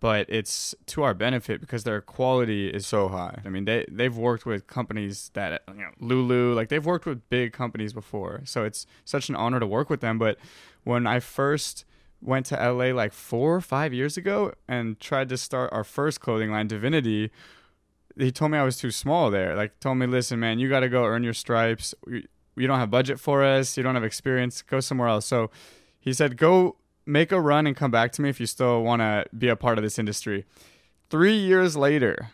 but 0.00 0.26
it's 0.28 0.74
to 0.86 1.02
our 1.02 1.14
benefit 1.14 1.60
because 1.60 1.84
their 1.84 2.00
quality 2.00 2.68
is 2.68 2.86
so 2.86 3.08
high. 3.08 3.40
I 3.44 3.48
mean, 3.48 3.64
they 3.64 3.84
they've 3.90 4.16
worked 4.16 4.46
with 4.46 4.66
companies 4.66 5.30
that 5.34 5.62
you 5.68 5.82
know 5.82 5.90
Lulu, 6.00 6.54
like 6.54 6.68
they've 6.68 6.84
worked 6.84 7.06
with 7.06 7.28
big 7.28 7.52
companies 7.52 7.92
before, 7.92 8.42
so 8.44 8.64
it's 8.64 8.86
such 9.04 9.28
an 9.28 9.36
honor 9.36 9.60
to 9.60 9.66
work 9.66 9.90
with 9.90 10.00
them. 10.00 10.18
But 10.18 10.38
when 10.84 11.06
I 11.06 11.20
first 11.20 11.84
went 12.20 12.46
to 12.46 12.56
LA 12.56 12.86
like 12.86 13.12
four 13.12 13.54
or 13.54 13.60
five 13.60 13.92
years 13.92 14.16
ago 14.16 14.52
and 14.66 14.98
tried 14.98 15.28
to 15.28 15.36
start 15.36 15.72
our 15.72 15.84
first 15.84 16.20
clothing 16.20 16.50
line, 16.50 16.66
Divinity, 16.66 17.30
he 18.16 18.32
told 18.32 18.50
me 18.50 18.58
I 18.58 18.64
was 18.64 18.76
too 18.76 18.90
small 18.90 19.30
there. 19.30 19.54
Like, 19.54 19.78
told 19.80 19.98
me, 19.98 20.06
listen, 20.06 20.40
man, 20.40 20.58
you 20.58 20.68
got 20.68 20.80
to 20.80 20.88
go 20.88 21.04
earn 21.04 21.22
your 21.22 21.34
stripes. 21.34 21.94
You 22.06 22.66
don't 22.66 22.78
have 22.78 22.90
budget 22.90 23.20
for 23.20 23.44
us. 23.44 23.76
You 23.76 23.82
don't 23.82 23.94
have 23.94 24.04
experience. 24.04 24.62
Go 24.62 24.80
somewhere 24.80 25.08
else. 25.08 25.26
So 25.26 25.50
he 26.00 26.12
said, 26.12 26.36
go 26.36 26.76
make 27.08 27.32
a 27.32 27.40
run 27.40 27.66
and 27.66 27.74
come 27.74 27.90
back 27.90 28.12
to 28.12 28.22
me 28.22 28.28
if 28.28 28.38
you 28.38 28.46
still 28.46 28.82
want 28.82 29.00
to 29.00 29.24
be 29.36 29.48
a 29.48 29.56
part 29.56 29.78
of 29.78 29.84
this 29.84 29.98
industry. 29.98 30.44
Three 31.08 31.36
years 31.36 31.76
later, 31.76 32.30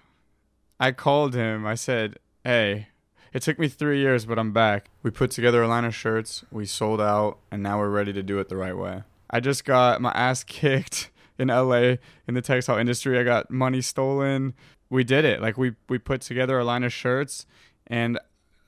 I 0.80 0.90
called 0.90 1.34
him. 1.34 1.64
I 1.64 1.76
said, 1.76 2.18
hey, 2.42 2.88
it 3.32 3.42
took 3.42 3.58
me 3.58 3.68
three 3.68 4.00
years, 4.00 4.26
but 4.26 4.38
I'm 4.38 4.52
back. 4.52 4.90
We 5.02 5.10
put 5.10 5.30
together 5.30 5.62
a 5.62 5.68
line 5.68 5.84
of 5.84 5.94
shirts. 5.94 6.44
We 6.50 6.66
sold 6.66 7.00
out, 7.00 7.38
and 7.50 7.62
now 7.62 7.78
we're 7.78 7.88
ready 7.88 8.12
to 8.12 8.22
do 8.22 8.38
it 8.40 8.48
the 8.48 8.56
right 8.56 8.76
way. 8.76 9.04
I 9.30 9.40
just 9.40 9.64
got 9.64 10.02
my 10.02 10.10
ass 10.10 10.42
kicked 10.44 11.10
in 11.38 11.48
LA 11.48 11.96
in 12.26 12.34
the 12.34 12.42
textile 12.42 12.78
industry. 12.78 13.18
I 13.18 13.22
got 13.22 13.50
money 13.50 13.80
stolen. 13.80 14.54
We 14.90 15.04
did 15.04 15.24
it. 15.24 15.40
Like 15.40 15.56
we 15.56 15.74
we 15.88 15.98
put 15.98 16.20
together 16.20 16.58
a 16.58 16.64
line 16.64 16.84
of 16.84 16.92
shirts 16.92 17.46
and 17.86 18.18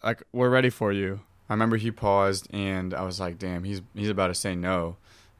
like 0.03 0.23
we're 0.33 0.51
ready 0.51 0.71
for 0.71 0.93
you. 0.93 1.21
I 1.49 1.53
remember 1.53 1.77
he 1.77 1.93
paused 1.93 2.49
and 2.51 2.93
I 2.95 3.03
was 3.03 3.21
like, 3.21 3.39
"Damn, 3.39 3.63
he's 3.63 3.83
he's 3.95 4.09
about 4.09 4.29
to 4.29 4.35
say 4.35 4.57
no." 4.57 4.97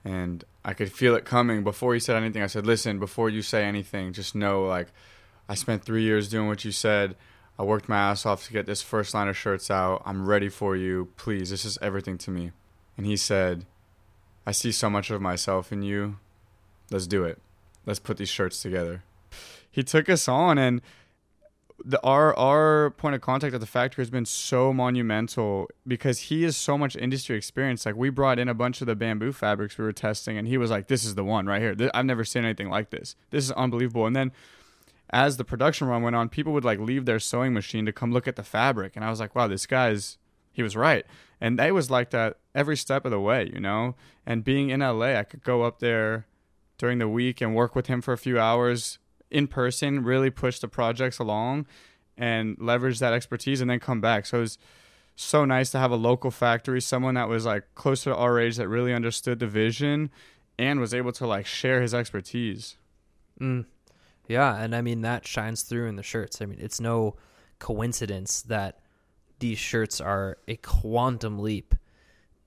And 0.07 0.45
I 0.65 0.73
could 0.73 0.93
feel 0.93 1.17
it 1.17 1.25
coming 1.25 1.65
before 1.65 1.93
he 1.93 1.99
said 1.99 2.17
anything. 2.17 2.43
I 2.43 2.47
said, 2.47 2.65
"Listen, 2.65 3.01
before 3.01 3.29
you 3.29 3.43
say 3.43 3.65
anything, 3.65 4.13
just 4.13 4.37
know 4.37 4.65
like 4.65 4.89
I 5.49 5.57
spent 5.57 5.85
3 5.85 6.03
years 6.03 6.29
doing 6.29 6.47
what 6.47 6.65
you 6.65 6.71
said. 6.71 7.17
I 7.59 7.65
worked 7.65 7.89
my 7.89 7.99
ass 7.99 8.25
off 8.25 8.45
to 8.45 8.53
get 8.53 8.67
this 8.67 8.83
first 8.83 9.15
line 9.15 9.27
of 9.27 9.37
shirts 9.37 9.69
out. 9.69 10.03
I'm 10.07 10.29
ready 10.29 10.49
for 10.49 10.77
you. 10.77 11.09
Please, 11.17 11.51
this 11.51 11.65
is 11.65 11.77
everything 11.83 12.19
to 12.19 12.31
me." 12.31 12.53
And 12.97 13.05
he 13.05 13.17
said, 13.17 13.67
I 14.47 14.53
see 14.53 14.71
so 14.71 14.89
much 14.89 15.11
of 15.11 15.21
myself 15.21 15.73
in 15.73 15.83
you. 15.83 16.19
Let's 16.91 17.09
do 17.09 17.25
it. 17.25 17.43
Let's 17.85 17.99
put 17.99 18.17
these 18.17 18.29
shirts 18.29 18.63
together. 18.63 19.03
He 19.69 19.83
took 19.83 20.09
us 20.09 20.29
on 20.29 20.57
and 20.57 20.83
the 21.85 22.01
our 22.03 22.37
our 22.37 22.91
point 22.91 23.15
of 23.15 23.21
contact 23.21 23.55
at 23.55 23.61
the 23.61 23.67
factory 23.67 24.03
has 24.03 24.11
been 24.11 24.25
so 24.25 24.73
monumental 24.73 25.69
because 25.87 26.21
he 26.21 26.43
has 26.45 26.57
so 26.57 26.79
much 26.79 26.97
industry 26.97 27.37
experience. 27.37 27.85
Like 27.85 27.97
we 27.97 28.11
brought 28.11 28.39
in 28.39 28.49
a 28.49 28.55
bunch 28.55 28.81
of 28.81 28.87
the 28.87 28.97
bamboo 28.97 29.33
fabrics 29.33 29.77
we 29.77 29.85
were 29.85 29.93
testing 29.93 30.39
and 30.39 30.49
he 30.49 30.59
was 30.59 30.71
like, 30.71 30.89
This 30.89 31.05
is 31.05 31.15
the 31.15 31.25
one 31.25 31.47
right 31.47 31.61
here. 31.61 31.75
Th- 31.75 31.91
I've 31.93 32.07
never 32.07 32.25
seen 32.25 32.45
anything 32.45 32.71
like 32.71 32.91
this. 32.91 33.17
This 33.31 33.45
is 33.45 33.53
unbelievable. 33.53 34.07
And 34.07 34.17
then 34.17 34.33
as 35.11 35.37
the 35.37 35.45
production 35.45 35.87
run 35.87 36.03
went 36.03 36.17
on, 36.17 36.29
people 36.29 36.53
would 36.55 36.65
like 36.65 36.81
leave 36.81 37.05
their 37.05 37.21
sewing 37.21 37.53
machine 37.53 37.87
to 37.87 37.93
come 37.93 38.13
look 38.13 38.27
at 38.27 38.37
the 38.37 38.43
fabric. 38.43 38.97
And 38.97 39.05
I 39.05 39.11
was 39.11 39.21
like, 39.21 39.35
Wow, 39.35 39.49
this 39.49 39.67
guy's 39.67 40.19
he 40.53 40.63
was 40.63 40.77
right. 40.77 41.05
And 41.41 41.59
they 41.59 41.71
was 41.71 41.91
like 41.91 42.11
that 42.11 42.39
every 42.55 42.79
step 42.79 43.05
of 43.05 43.11
the 43.11 43.21
way, 43.21 43.51
you 43.53 43.61
know? 43.61 43.95
And 44.25 44.43
being 44.43 44.71
in 44.71 44.81
LA, 44.81 45.15
I 45.19 45.25
could 45.25 45.45
go 45.45 45.63
up 45.63 45.81
there 45.81 46.27
during 46.79 46.99
the 46.99 47.09
week 47.09 47.41
and 47.43 47.55
work 47.55 47.77
with 47.77 47.87
him 47.87 48.01
for 48.01 48.15
a 48.15 48.19
few 48.19 48.39
hours 48.39 48.99
in 49.31 49.47
person, 49.47 50.05
really 50.05 50.31
push 50.31 50.59
the 50.59 50.69
projects 50.69 51.19
along 51.19 51.67
and 52.17 52.57
leverage 52.59 52.99
that 52.99 53.13
expertise 53.13 53.61
and 53.61 53.71
then 53.71 53.81
come 53.81 54.01
back. 54.01 54.27
So 54.27 54.39
it 54.39 54.41
was 54.41 54.59
so 55.17 55.45
nice 55.45 55.71
to 55.71 55.79
have 55.79 55.91
a 55.91 55.97
local 55.97 56.31
factory, 56.31 56.81
someone 56.81 57.15
that 57.15 57.29
was 57.29 57.47
like 57.47 57.65
closer 57.75 58.11
to 58.11 58.17
our 58.17 58.39
age 58.39 58.57
that 58.57 58.69
really 58.69 58.93
understood 58.93 59.39
the 59.39 59.47
vision 59.47 60.11
and 60.59 60.81
was 60.81 60.95
able 60.95 61.13
to 61.13 61.27
like 61.27 61.47
share 61.47 61.83
his 61.83 61.95
expertise. 61.95 62.77
Mm. 63.41 63.67
Yeah, 64.29 64.57
and 64.57 64.75
I 64.75 64.83
mean 64.83 65.03
that 65.03 65.27
shines 65.27 65.63
through 65.63 65.89
in 65.89 65.97
the 65.97 66.03
shirts. 66.03 66.43
I 66.43 66.47
mean, 66.47 66.59
it's 66.61 66.81
no 66.81 67.17
coincidence 67.59 68.43
that 68.43 68.81
these 69.39 69.59
shirts 69.59 70.01
are 70.01 70.39
a 70.49 70.57
quantum 70.57 71.39
leap 71.39 71.75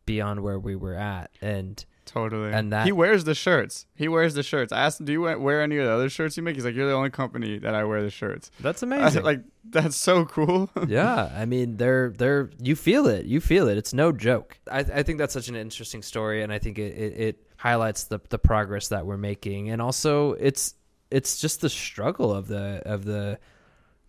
beyond 0.06 0.42
where 0.42 0.60
we 0.60 0.76
were 0.76 0.96
at. 0.96 1.32
And 1.42 1.84
Totally. 2.12 2.52
And 2.52 2.74
that- 2.74 2.86
he 2.86 2.92
wears 2.92 3.24
the 3.24 3.36
shirts. 3.36 3.86
He 3.96 4.08
wears 4.08 4.34
the 4.34 4.42
shirts. 4.44 4.72
I 4.72 4.80
asked 4.82 5.00
him, 5.00 5.06
"Do 5.06 5.12
you 5.12 5.22
wear 5.22 5.62
any 5.62 5.78
of 5.78 5.86
the 5.86 5.92
other 5.92 6.10
shirts 6.10 6.36
you 6.38 6.44
make?" 6.44 6.56
He's 6.56 6.66
like, 6.66 6.74
"You're 6.76 6.88
the 6.88 6.94
only 6.94 7.12
company 7.12 7.60
that 7.60 7.76
I 7.76 7.84
wear 7.84 8.02
the 8.02 8.10
shirts." 8.10 8.50
that's 8.60 8.82
amazing. 8.88 9.12
said, 9.12 9.24
like 9.24 9.42
that's 9.64 9.96
so 9.96 10.26
cool. 10.26 10.70
yeah, 10.88 11.32
I 11.36 11.46
mean, 11.46 11.78
they're 11.78 12.10
they're 12.18 12.50
you 12.62 12.76
feel 12.76 13.06
it, 13.08 13.26
you 13.26 13.40
feel 13.40 13.68
it. 13.68 13.78
It's 13.78 13.94
no 13.94 14.12
joke. 14.12 14.58
I 14.72 14.80
I 14.80 15.04
think 15.04 15.20
that's 15.20 15.34
such 15.34 15.50
an 15.50 15.56
interesting 15.56 16.02
story, 16.02 16.42
and 16.42 16.52
I 16.52 16.58
think 16.60 16.80
it 16.80 16.96
it, 16.98 17.20
it 17.20 17.48
highlights 17.58 18.06
the 18.06 18.20
the 18.30 18.40
progress 18.40 18.88
that 18.88 19.06
we're 19.06 19.18
making, 19.18 19.70
and 19.70 19.82
also 19.82 20.34
it's 20.34 20.74
it's 21.12 21.40
just 21.40 21.62
the 21.62 21.70
struggle 21.70 22.34
of 22.34 22.48
the 22.48 22.82
of 22.86 23.06
the 23.06 23.38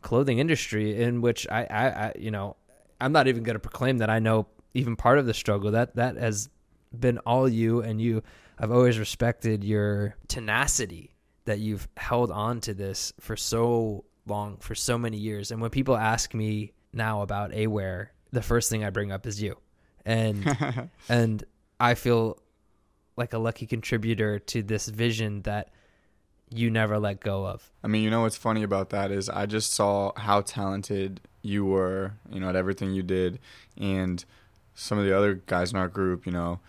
clothing 0.03 0.39
industry 0.39 1.03
in 1.03 1.21
which 1.21 1.47
I 1.51 1.65
I, 1.71 1.87
I 1.89 2.13
you 2.19 2.31
know 2.31 2.57
I'm 3.01 3.13
not 3.13 3.29
even 3.29 3.43
going 3.43 3.55
to 3.57 3.61
proclaim 3.61 3.99
that 3.99 4.09
I 4.11 4.19
know 4.19 4.47
even 4.73 4.97
part 4.97 5.19
of 5.19 5.27
the 5.27 5.35
struggle 5.35 5.73
that 5.73 5.97
that 5.97 6.17
has 6.17 6.49
been 6.99 7.19
all 7.19 7.49
you 7.49 7.83
and 7.83 8.01
you 8.01 8.23
I've 8.59 8.71
always 8.71 8.99
respected 8.99 9.65
your 9.65 10.17
tenacity 10.29 11.15
that 11.47 11.59
you've 11.59 11.89
held 11.97 12.31
on 12.31 12.61
to 12.61 12.75
this 12.75 13.13
for 13.19 13.37
so 13.37 14.05
long 14.27 14.59
for 14.59 14.75
so 14.75 14.99
many 14.99 15.17
years. 15.17 15.51
And 15.51 15.61
when 15.61 15.71
people 15.71 15.97
ask 15.97 16.35
me 16.35 16.73
now 16.93 17.23
about 17.23 17.55
aware 17.55 18.13
the 18.33 18.43
first 18.43 18.71
thing 18.71 18.85
I 18.85 18.91
bring 18.91 19.13
up 19.13 19.27
is 19.27 19.41
you. 19.41 19.57
And 20.05 20.91
and 21.09 21.43
I 21.79 21.95
feel 21.95 22.39
like 23.17 23.33
a 23.33 23.39
lucky 23.39 23.67
contributor 23.67 24.39
to 24.39 24.63
this 24.63 24.89
vision 24.89 25.43
that 25.43 25.71
you 26.51 26.71
never 26.71 26.99
let 26.99 27.21
go 27.21 27.47
of. 27.47 27.71
I 27.83 27.89
mean, 27.89 28.03
you 28.03 28.11
know 28.11 28.23
what's 28.23 28.37
funny 28.37 28.63
about 28.63 28.91
that 28.91 29.11
is 29.11 29.29
I 29.29 29.47
just 29.47 29.73
saw 29.73 30.13
how 30.17 30.41
talented 30.41 31.21
you 31.43 31.65
were, 31.65 32.15
you 32.31 32.41
know, 32.41 32.49
at 32.49 32.57
everything 32.57 32.93
you 32.93 33.03
did, 33.03 33.39
and 33.79 34.25
some 34.75 34.99
of 34.99 35.05
the 35.05 35.17
other 35.17 35.35
guys 35.47 35.73
in 35.73 35.79
our 35.79 35.89
group, 35.89 36.27
you 36.27 36.33
know, 36.33 36.61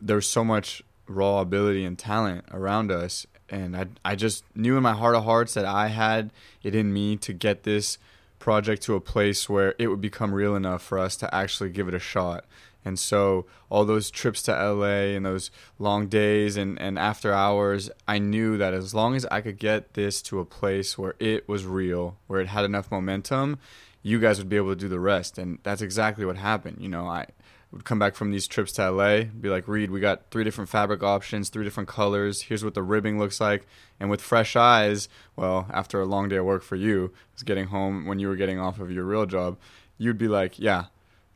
there's 0.00 0.26
so 0.26 0.44
much 0.44 0.82
raw 1.06 1.40
ability 1.40 1.84
and 1.84 1.98
talent 1.98 2.44
around 2.50 2.90
us, 2.90 3.26
and 3.48 3.76
I 3.76 3.86
I 4.04 4.14
just 4.14 4.44
knew 4.54 4.76
in 4.76 4.82
my 4.82 4.92
heart 4.92 5.16
of 5.16 5.24
hearts 5.24 5.54
that 5.54 5.64
I 5.64 5.88
had 5.88 6.30
it 6.62 6.74
in 6.74 6.92
me 6.92 7.16
to 7.18 7.32
get 7.32 7.62
this 7.62 7.98
project 8.38 8.82
to 8.82 8.94
a 8.94 9.00
place 9.00 9.48
where 9.48 9.74
it 9.78 9.88
would 9.88 10.00
become 10.00 10.32
real 10.32 10.54
enough 10.54 10.82
for 10.82 10.98
us 10.98 11.16
to 11.16 11.34
actually 11.34 11.70
give 11.70 11.88
it 11.88 11.94
a 11.94 11.98
shot. 11.98 12.44
And 12.84 12.98
so 12.98 13.46
all 13.68 13.84
those 13.84 14.10
trips 14.10 14.42
to 14.44 14.52
LA 14.52 15.14
and 15.14 15.26
those 15.26 15.50
long 15.78 16.06
days 16.06 16.56
and, 16.56 16.80
and 16.80 16.98
after 16.98 17.32
hours, 17.32 17.90
I 18.06 18.18
knew 18.18 18.56
that 18.56 18.72
as 18.72 18.94
long 18.94 19.16
as 19.16 19.26
I 19.26 19.40
could 19.40 19.58
get 19.58 19.94
this 19.94 20.22
to 20.22 20.38
a 20.38 20.44
place 20.44 20.96
where 20.96 21.14
it 21.18 21.48
was 21.48 21.66
real, 21.66 22.16
where 22.28 22.40
it 22.40 22.46
had 22.46 22.64
enough 22.64 22.90
momentum, 22.90 23.58
you 24.02 24.20
guys 24.20 24.38
would 24.38 24.48
be 24.48 24.56
able 24.56 24.70
to 24.70 24.76
do 24.76 24.88
the 24.88 25.00
rest. 25.00 25.38
And 25.38 25.58
that's 25.64 25.82
exactly 25.82 26.24
what 26.24 26.36
happened. 26.36 26.78
You 26.80 26.88
know, 26.88 27.06
I 27.06 27.26
would 27.70 27.84
come 27.84 27.98
back 27.98 28.14
from 28.14 28.30
these 28.30 28.46
trips 28.46 28.72
to 28.72 28.90
LA, 28.90 29.24
be 29.24 29.48
like, 29.48 29.68
Reed, 29.68 29.90
we 29.90 30.00
got 30.00 30.30
three 30.30 30.44
different 30.44 30.70
fabric 30.70 31.02
options, 31.02 31.48
three 31.50 31.64
different 31.64 31.88
colors. 31.88 32.42
Here's 32.42 32.64
what 32.64 32.74
the 32.74 32.82
ribbing 32.82 33.18
looks 33.18 33.40
like. 33.40 33.66
And 34.00 34.08
with 34.08 34.22
fresh 34.22 34.56
eyes, 34.56 35.08
well, 35.36 35.66
after 35.70 36.00
a 36.00 36.06
long 36.06 36.28
day 36.28 36.36
of 36.36 36.46
work 36.46 36.62
for 36.62 36.76
you, 36.76 37.12
was 37.34 37.42
getting 37.42 37.66
home 37.66 38.06
when 38.06 38.18
you 38.18 38.28
were 38.28 38.36
getting 38.36 38.58
off 38.58 38.80
of 38.80 38.90
your 38.90 39.04
real 39.04 39.26
job, 39.26 39.58
you'd 39.98 40.18
be 40.18 40.28
like, 40.28 40.58
yeah, 40.58 40.86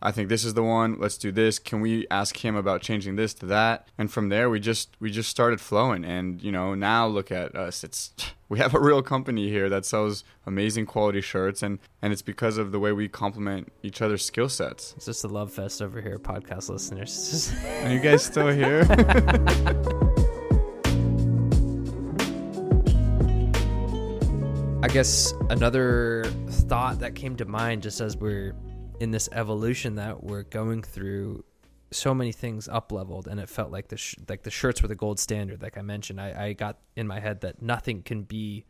I 0.04 0.10
think 0.10 0.28
this 0.28 0.44
is 0.44 0.54
the 0.54 0.64
one. 0.64 0.96
Let's 0.98 1.16
do 1.16 1.30
this. 1.30 1.60
Can 1.60 1.80
we 1.80 2.08
ask 2.10 2.44
him 2.44 2.56
about 2.56 2.82
changing 2.82 3.14
this 3.14 3.32
to 3.34 3.46
that? 3.46 3.86
And 3.96 4.10
from 4.10 4.30
there, 4.30 4.50
we 4.50 4.58
just 4.58 4.96
we 4.98 5.10
just 5.10 5.30
started 5.30 5.60
flowing. 5.60 6.04
And 6.04 6.42
you 6.42 6.50
know, 6.50 6.74
now 6.74 7.06
look 7.06 7.30
at 7.30 7.54
us. 7.54 7.84
It's 7.84 8.12
we 8.48 8.58
have 8.58 8.74
a 8.74 8.80
real 8.80 9.00
company 9.02 9.48
here 9.48 9.68
that 9.68 9.84
sells 9.84 10.24
amazing 10.44 10.86
quality 10.86 11.20
shirts, 11.20 11.62
and 11.62 11.78
and 12.02 12.12
it's 12.12 12.22
because 12.22 12.58
of 12.58 12.72
the 12.72 12.80
way 12.80 12.90
we 12.92 13.08
complement 13.08 13.72
each 13.82 14.02
other's 14.02 14.24
skill 14.24 14.48
sets. 14.48 14.92
it's 14.96 15.06
just 15.06 15.22
a 15.24 15.28
love 15.28 15.52
fest 15.52 15.80
over 15.80 16.00
here 16.00 16.18
podcast 16.18 16.68
listeners 16.68 17.52
Are 17.84 17.92
you 17.92 18.00
guys 18.00 18.24
still 18.24 18.48
here? 18.48 18.84
I 24.84 24.88
guess 24.88 25.32
another 25.48 26.24
thought 26.48 26.98
that 26.98 27.14
came 27.14 27.36
to 27.36 27.44
mind 27.44 27.84
just 27.84 28.00
as 28.00 28.16
we're 28.16 28.52
in 29.02 29.10
this 29.10 29.28
evolution 29.32 29.96
that 29.96 30.22
we're 30.22 30.44
going 30.44 30.82
through 30.82 31.44
so 31.90 32.14
many 32.14 32.32
things 32.32 32.68
up 32.68 32.92
leveled 32.92 33.26
and 33.30 33.38
it 33.40 33.48
felt 33.48 33.70
like 33.76 33.88
the 33.88 33.96
sh- 33.96 34.14
like 34.28 34.42
the 34.44 34.50
shirts 34.50 34.80
were 34.80 34.88
the 34.88 34.94
gold 35.04 35.18
standard 35.18 35.60
like 35.60 35.76
i 35.76 35.82
mentioned 35.82 36.18
I, 36.20 36.28
I 36.46 36.52
got 36.64 36.78
in 36.96 37.06
my 37.06 37.20
head 37.20 37.40
that 37.42 37.60
nothing 37.60 38.02
can 38.02 38.22
be 38.22 38.64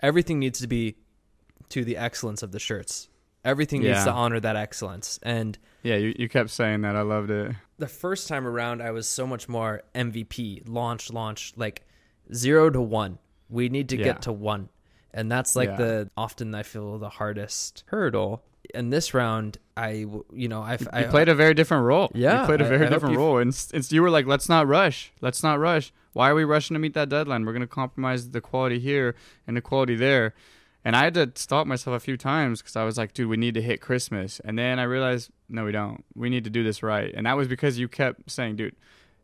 everything 0.00 0.38
needs 0.38 0.60
to 0.60 0.66
be 0.66 0.96
to 1.70 1.84
the 1.84 1.96
excellence 1.96 2.42
of 2.42 2.50
the 2.52 2.58
shirts 2.58 3.08
everything 3.44 3.82
needs 3.82 4.04
to 4.04 4.10
honor 4.12 4.40
that 4.40 4.56
excellence 4.56 5.18
and 5.22 5.58
Yeah, 5.82 5.96
you, 5.96 6.14
you 6.16 6.28
kept 6.28 6.50
saying 6.50 6.82
that. 6.82 6.94
I 6.96 7.02
loved 7.02 7.30
it. 7.30 7.52
the 7.78 7.88
first 7.88 8.28
time 8.28 8.46
around 8.46 8.80
i 8.82 8.90
was 8.92 9.06
so 9.08 9.26
much 9.26 9.48
more 9.48 9.82
mvp 9.94 10.62
launch 10.68 11.10
launch 11.12 11.52
like 11.56 11.82
zero 12.32 12.70
to 12.70 12.80
one 12.80 13.18
we 13.50 13.68
need 13.68 13.88
to 13.90 13.96
Yeah. 13.98 14.04
get 14.04 14.22
to 14.22 14.32
one 14.32 14.68
and 15.12 15.30
that's 15.30 15.54
like 15.56 15.70
Yeah. 15.70 15.76
the 15.84 16.10
often 16.16 16.54
i 16.54 16.62
feel 16.62 16.98
the 16.98 17.10
hardest 17.20 17.84
hurdle 17.88 18.42
in 18.74 18.90
this 18.90 19.14
round 19.14 19.58
i 19.76 20.06
you 20.32 20.48
know 20.48 20.62
i 20.62 20.72
You 20.72 21.06
played 21.08 21.28
a 21.28 21.34
very 21.34 21.54
different 21.54 21.84
role. 21.84 22.10
Yeah, 22.14 22.40
you 22.40 22.46
played 22.46 22.60
a 22.60 22.66
I- 22.66 22.68
very 22.68 22.80
I 22.82 22.84
hope 22.88 22.94
different 22.94 23.16
role, 23.16 23.38
and 23.38 23.50
it's, 23.50 23.92
you 23.92 24.02
were 24.02 24.10
like, 24.10 24.26
"Let's 24.26 24.48
not 24.48 24.66
rush. 24.66 25.12
Let's 25.20 25.42
not 25.42 25.58
rush. 25.58 25.92
Why 26.12 26.28
are 26.30 26.34
we 26.34 26.44
rushing 26.44 26.74
to 26.74 26.78
meet 26.78 26.94
that 26.94 27.08
deadline? 27.08 27.44
We're 27.44 27.52
gonna 27.54 27.66
compromise 27.66 28.30
the 28.30 28.40
quality 28.40 28.78
here 28.78 29.14
and 29.46 29.56
the 29.56 29.60
quality 29.62 29.96
there." 29.96 30.34
And 30.84 30.96
I 30.96 31.04
had 31.04 31.14
to 31.14 31.30
stop 31.36 31.66
myself 31.66 31.96
a 31.96 32.00
few 32.00 32.16
times 32.16 32.60
because 32.60 32.76
I 32.76 32.84
was 32.84 32.98
like, 32.98 33.14
"Dude, 33.14 33.28
we 33.28 33.36
need 33.36 33.54
to 33.54 33.62
hit 33.62 33.80
Christmas." 33.80 34.40
And 34.44 34.58
then 34.58 34.78
I 34.78 34.82
realized, 34.82 35.30
no, 35.48 35.64
we 35.64 35.70
don't. 35.72 36.04
We 36.14 36.28
need 36.28 36.44
to 36.44 36.50
do 36.50 36.64
this 36.64 36.82
right. 36.82 37.12
And 37.16 37.24
that 37.26 37.36
was 37.36 37.46
because 37.48 37.78
you 37.78 37.86
kept 37.88 38.30
saying, 38.30 38.56
"Dude, 38.56 38.74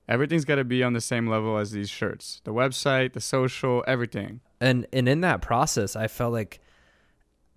everything's 0.08 0.44
got 0.44 0.54
to 0.56 0.64
be 0.64 0.82
on 0.82 0.92
the 0.92 1.00
same 1.00 1.26
level 1.26 1.58
as 1.58 1.72
these 1.72 1.90
shirts. 1.90 2.40
The 2.44 2.52
website, 2.54 3.12
the 3.12 3.20
social, 3.20 3.84
everything." 3.86 4.40
and 4.60 4.86
and 4.92 5.08
in 5.08 5.20
that 5.20 5.40
process 5.40 5.94
i 5.94 6.08
felt 6.08 6.32
like 6.32 6.58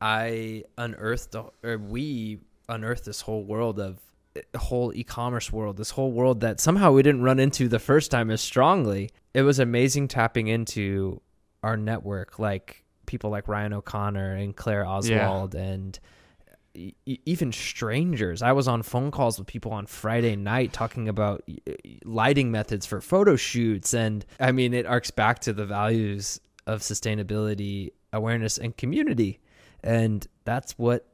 i 0.01 0.63
unearthed 0.77 1.36
or 1.36 1.77
we 1.77 2.39
unearthed 2.67 3.05
this 3.05 3.22
whole 3.22 3.43
world 3.43 3.79
of 3.79 4.00
eh, 4.36 4.41
whole 4.58 4.91
e-commerce 4.96 5.51
world 5.51 5.77
this 5.77 5.91
whole 5.91 6.12
world 6.12 6.41
that 6.41 6.60
somehow 6.60 6.91
we 6.91 7.03
didn't 7.03 7.22
run 7.22 7.39
into 7.39 7.67
the 7.67 7.79
first 7.79 8.12
time 8.12 8.31
as 8.31 8.41
strongly. 8.41 9.10
It 9.34 9.43
was 9.43 9.60
amazing 9.60 10.08
tapping 10.08 10.48
into 10.48 11.22
our 11.63 11.77
network 11.77 12.39
like 12.39 12.84
people 13.05 13.29
like 13.29 13.48
ryan 13.48 13.74
o'connor 13.74 14.34
and 14.36 14.55
claire 14.55 14.86
oswald 14.86 15.53
and 15.53 16.00
e- 16.74 16.93
e- 17.05 17.20
even 17.25 17.51
strangers. 17.51 18.41
I 18.41 18.53
was 18.53 18.67
on 18.67 18.81
phone 18.84 19.12
calls 19.12 19.38
with 19.38 19.48
people 19.48 19.72
on 19.74 19.86
friday 19.86 20.36
night 20.36 20.74
talking 20.74 21.08
about 21.10 21.43
lighting 22.03 22.51
methods 22.51 22.86
for 22.86 23.01
photo 23.01 23.36
shoots. 23.36 23.93
And 23.93 24.25
i 24.39 24.51
mean 24.51 24.74
it 24.74 24.86
arcs 24.86 25.12
back 25.12 25.39
to 25.39 25.53
the 25.53 25.65
values 25.65 26.39
of 26.65 26.81
sustainability 26.81 27.91
awareness 28.13 28.58
and 28.58 28.75
community 28.75 29.39
and 29.83 30.27
that's 30.43 30.77
what 30.77 31.07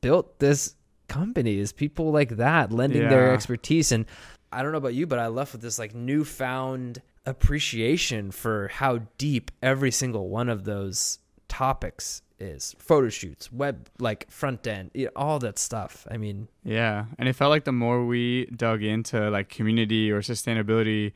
built 0.00 0.38
this 0.38 0.74
company 1.08 1.58
is 1.58 1.72
people 1.72 2.10
like 2.10 2.36
that 2.36 2.72
lending 2.72 3.08
their 3.08 3.32
expertise. 3.32 3.92
And 3.92 4.06
i 4.52 4.62
don't 4.62 4.70
know 4.70 4.78
about 4.78 4.94
you 4.94 5.04
but 5.04 5.18
i 5.18 5.26
left 5.26 5.52
with 5.52 5.62
this 5.62 5.80
like 5.80 5.94
newfound 5.96 7.02
appreciation 7.26 8.30
for 8.30 8.68
how 8.68 9.00
deep 9.18 9.50
every 9.62 9.90
single 9.90 10.28
one 10.28 10.48
of 10.48 10.64
those 10.64 11.18
topics 11.48 12.22
is. 12.38 12.74
Photo 12.78 13.08
shoots 13.08 13.52
web 13.52 13.88
like 13.98 14.30
front 14.30 14.66
end 14.66 14.90
all 15.16 15.38
that 15.38 15.58
stuff. 15.58 16.06
I 16.10 16.16
mean 16.16 16.48
Yeah, 16.64 17.06
and 17.18 17.28
it 17.28 17.34
felt 17.34 17.50
like 17.50 17.64
the 17.64 17.72
more 17.72 18.04
we 18.04 18.46
dug 18.46 18.82
into 18.82 19.30
like 19.30 19.48
community 19.48 20.10
or 20.10 20.20
sustainability 20.20 21.12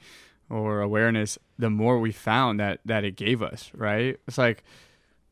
or 0.51 0.81
awareness, 0.81 1.39
the 1.59 1.71
more 1.71 1.99
we 1.99 2.13
found 2.13 2.61
that 2.61 2.81
that 2.85 3.05
it 3.05 3.17
gave 3.17 3.43
us, 3.43 3.71
right? 3.75 4.19
It's 4.27 4.39
like 4.39 4.65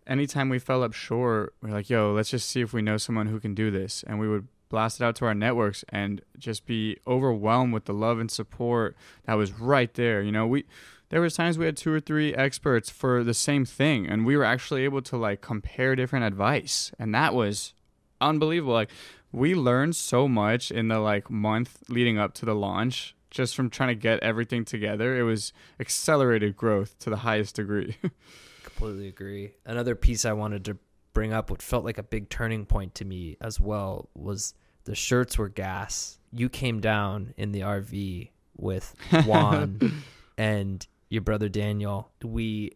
anytime 0.07 0.49
we 0.49 0.59
fell 0.59 0.83
up 0.83 0.93
short, 0.93 1.55
we're 1.63 1.71
like, 1.71 1.91
"Yo, 1.91 2.13
let's 2.13 2.31
just 2.31 2.49
see 2.49 2.61
if 2.61 2.73
we 2.73 2.83
know 2.83 2.97
someone 2.97 3.27
who 3.27 3.41
can 3.41 3.55
do 3.55 3.71
this." 3.71 4.05
And 4.07 4.19
we 4.19 4.29
would 4.29 4.49
blast 4.69 5.01
it 5.01 5.05
out 5.05 5.17
to 5.17 5.25
our 5.25 5.35
networks 5.35 5.85
and 5.89 6.21
just 6.39 6.67
be 6.67 6.99
overwhelmed 7.07 7.73
with 7.73 7.85
the 7.85 7.95
love 7.95 8.19
and 8.19 8.31
support 8.31 8.97
that 9.25 9.35
was 9.35 9.53
right 9.53 9.93
there. 9.95 10.23
You 10.23 10.33
know, 10.33 10.47
we 10.47 10.65
there 11.09 11.21
was 11.21 11.35
times 11.35 11.57
we 11.57 11.67
had 11.67 11.77
two 11.77 11.93
or 11.93 12.01
three 12.01 12.35
experts 12.35 12.91
for 12.91 13.23
the 13.23 13.35
same 13.35 13.65
thing 13.65 14.07
and 14.07 14.27
we 14.27 14.37
were 14.37 14.45
actually 14.45 14.85
able 14.85 15.03
to 15.03 15.17
like 15.17 15.41
compare 15.41 15.95
different 15.95 16.25
advice 16.25 16.93
and 16.99 17.15
that 17.15 17.35
was 17.35 17.75
unbelievable 18.21 18.73
like 18.73 18.91
we 19.33 19.55
learned 19.55 19.95
so 19.95 20.27
much 20.27 20.71
in 20.71 20.89
the 20.89 20.99
like 20.99 21.31
month 21.31 21.83
leading 21.89 22.19
up 22.19 22.35
to 22.35 22.45
the 22.45 22.55
launch 22.55 23.15
just 23.31 23.55
from 23.55 23.69
trying 23.69 23.89
to 23.89 23.95
get 23.95 24.19
everything 24.21 24.65
together 24.65 25.17
it 25.17 25.23
was 25.23 25.53
accelerated 25.79 26.57
growth 26.57 26.99
to 26.99 27.11
the 27.11 27.17
highest 27.17 27.57
degree 27.57 27.97
completely 28.77 29.09
agree 29.09 29.53
another 29.65 29.95
piece 29.95 30.25
i 30.25 30.33
wanted 30.33 30.65
to 30.65 30.77
bring 31.13 31.33
up 31.33 31.51
what 31.51 31.63
felt 31.63 31.85
like 31.85 31.99
a 31.99 32.03
big 32.03 32.29
turning 32.29 32.67
point 32.67 32.95
to 32.95 33.05
me 33.05 33.37
as 33.41 33.59
well 33.59 34.09
was 34.15 34.55
the 34.85 34.95
shirts 34.95 35.39
were 35.39 35.49
gas 35.49 36.19
you 36.33 36.49
came 36.49 36.81
down 36.81 37.33
in 37.37 37.53
the 37.53 37.61
rv 37.61 38.31
with 38.57 38.95
juan 39.25 40.03
and 40.37 40.87
your 41.09 41.23
brother 41.23 41.49
daniel 41.49 42.11
we 42.23 42.73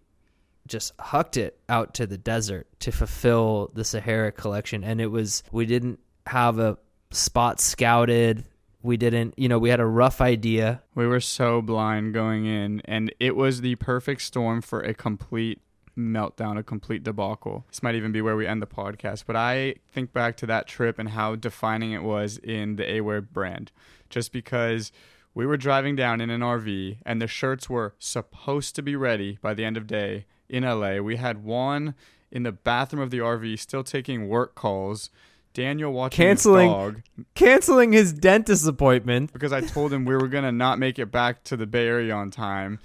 just 0.71 0.93
hucked 0.99 1.37
it 1.37 1.59
out 1.69 1.95
to 1.95 2.07
the 2.07 2.17
desert 2.17 2.67
to 2.81 2.93
fulfill 2.93 3.71
the 3.75 3.85
Sahara 3.85 4.33
collection. 4.33 4.85
And 4.85 5.01
it 5.01 5.09
was, 5.09 5.43
we 5.51 5.67
didn't 5.67 5.99
have 6.27 6.59
a 6.59 6.79
spot 7.11 7.61
scouted. 7.61 8.45
We 8.83 8.97
didn't, 8.97 9.35
you 9.37 9.49
know, 9.49 9.59
we 9.59 9.69
had 9.69 9.81
a 9.81 9.87
rough 9.87 10.21
idea. 10.21 10.83
we 10.95 11.07
were 11.07 11.21
so 11.21 11.61
blind 11.61 12.15
going 12.15 12.47
in 12.47 12.81
and 12.87 13.13
it 13.21 13.37
was 13.37 13.61
the 13.61 13.75
perfect 13.75 14.23
storm 14.23 14.63
for 14.63 14.81
a 14.81 14.95
complete 14.95 15.61
meltdown 15.99 16.59
a 16.59 16.63
complete 16.63 17.03
debacle 17.03 17.65
this 17.69 17.83
might 17.83 17.95
even 17.95 18.13
be 18.13 18.23
where 18.23 18.37
we 18.37 18.47
end 18.47 18.63
the 18.63 18.67
podcast 18.67 19.25
but 19.27 19.37
i 19.37 19.75
think 19.93 20.13
back 20.13 20.37
to 20.37 20.47
that 20.47 20.67
trip 20.67 20.99
and 20.99 21.11
how 21.11 21.35
defining 21.35 21.93
it 21.93 22.03
was 22.03 22.39
in 22.39 22.77
the 22.77 22.99
aware 22.99 23.21
brand 23.21 23.71
just 24.09 24.33
because 24.33 24.93
we 25.35 25.47
were 25.47 25.57
driving 25.57 25.95
down 25.95 26.21
in 26.21 26.29
an 26.29 26.41
RV 26.41 26.99
and 27.07 27.23
the 27.23 27.29
shirts 27.29 27.71
were 27.71 27.95
supposed 28.01 28.75
to 28.75 28.83
be 28.83 28.97
ready 28.97 29.39
by 29.41 29.55
the 29.55 29.65
end 29.65 29.77
of 29.77 29.87
day 29.87 30.27
in 30.49 30.65
LA. 30.65 30.97
We 30.99 31.17
had 31.17 31.45
one 31.45 31.95
in 32.33 32.43
the 32.43 32.51
bathroom 32.51 33.01
of 33.01 33.11
the 33.11 33.19
RV 33.21 33.61
still 33.61 33.85
taking 33.85 34.27
work 34.27 34.57
calls. 34.57 35.09
Daniel 35.55 35.93
watching 35.93 36.17
Canceling- 36.27 36.69
his 36.69 36.75
dog 36.77 37.03
Canceling 37.37 37.93
his 37.93 38.13
dentist 38.13 38.67
appointment. 38.67 39.33
because 39.33 39.53
I 39.53 39.61
told 39.61 39.93
him 39.93 40.05
we 40.05 40.17
were 40.17 40.27
gonna 40.27 40.51
not 40.51 40.81
make 40.81 40.99
it 40.99 41.13
back 41.13 41.45
to 41.45 41.57
the 41.57 41.67
Bay 41.67 41.87
Area 41.87 42.13
on 42.13 42.33
time, 42.33 42.81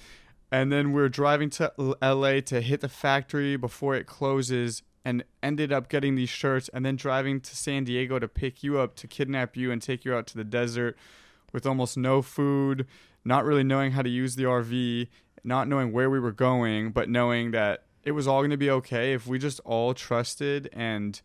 and 0.51 0.71
then 0.71 0.93
we 0.93 1.01
are 1.01 1.09
driving 1.09 1.49
to 1.51 1.71
LA 1.77 2.39
to 2.41 2.61
hit 2.61 2.81
the 2.81 2.89
factory 2.89 3.55
before 3.55 3.95
it 3.95 4.05
closes, 4.05 4.83
and 5.03 5.23
ended 5.43 5.71
up 5.71 5.87
getting 5.87 6.15
these 6.15 6.29
shirts, 6.29 6.69
and 6.69 6.85
then 6.85 6.95
driving 6.95 7.39
to 7.41 7.55
San 7.55 7.83
Diego 7.83 8.17
to 8.19 8.27
pick 8.27 8.63
you 8.63 8.79
up 8.79 8.95
to 8.95 9.07
kidnap 9.07 9.55
you 9.55 9.71
and 9.71 9.81
take 9.81 10.03
you 10.03 10.13
out 10.15 10.27
to 10.27 10.37
the 10.37 10.43
desert 10.43 10.97
with 11.53 11.65
almost 11.65 11.95
no 11.97 12.21
food, 12.21 12.87
not 13.23 13.45
really 13.45 13.63
knowing 13.63 13.91
how 13.91 14.01
to 14.01 14.09
use 14.09 14.35
the 14.35 14.43
RV, 14.43 15.07
not 15.43 15.67
knowing 15.67 15.91
where 15.91 16.09
we 16.09 16.19
were 16.19 16.31
going, 16.31 16.91
but 16.91 17.07
knowing 17.07 17.51
that 17.51 17.83
it 18.03 18.11
was 18.11 18.27
all 18.27 18.41
gonna 18.41 18.57
be 18.57 18.69
okay 18.69 19.13
if 19.13 19.27
we 19.27 19.39
just 19.39 19.59
all 19.61 19.93
trusted 19.93 20.69
and 20.73 21.21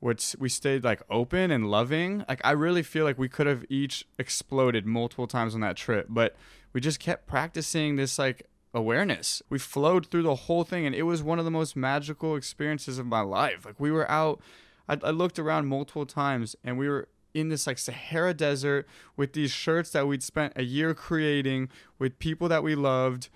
which 0.00 0.34
we 0.38 0.48
stayed 0.48 0.82
like 0.82 1.02
open 1.10 1.50
and 1.50 1.70
loving. 1.70 2.24
Like 2.28 2.40
I 2.42 2.52
really 2.52 2.82
feel 2.82 3.04
like 3.04 3.18
we 3.18 3.28
could 3.28 3.46
have 3.46 3.64
each 3.68 4.06
exploded 4.18 4.86
multiple 4.86 5.26
times 5.26 5.54
on 5.54 5.60
that 5.60 5.76
trip, 5.76 6.06
but 6.08 6.36
we 6.72 6.80
just 6.80 7.00
kept 7.00 7.26
practicing 7.26 7.96
this 7.96 8.18
like 8.18 8.48
awareness. 8.72 9.42
We 9.48 9.58
flowed 9.58 10.06
through 10.06 10.22
the 10.22 10.34
whole 10.34 10.64
thing 10.64 10.86
and 10.86 10.94
it 10.94 11.02
was 11.02 11.22
one 11.22 11.38
of 11.38 11.44
the 11.44 11.50
most 11.50 11.74
magical 11.76 12.36
experiences 12.36 12.98
of 12.98 13.06
my 13.06 13.20
life. 13.20 13.64
Like 13.64 13.80
we 13.80 13.90
were 13.90 14.10
out 14.10 14.40
I, 14.88 14.98
I 15.04 15.10
looked 15.10 15.38
around 15.38 15.66
multiple 15.68 16.04
times 16.04 16.56
and 16.64 16.76
we 16.76 16.88
were 16.88 17.08
in 17.32 17.48
this 17.48 17.66
like 17.66 17.78
Sahara 17.78 18.34
desert 18.34 18.88
with 19.16 19.34
these 19.34 19.52
shirts 19.52 19.90
that 19.90 20.06
we'd 20.06 20.22
spent 20.22 20.52
a 20.56 20.64
year 20.64 20.94
creating 20.94 21.68
with 21.98 22.18
people 22.18 22.48
that 22.48 22.64
we 22.64 22.74
loved 22.74 23.28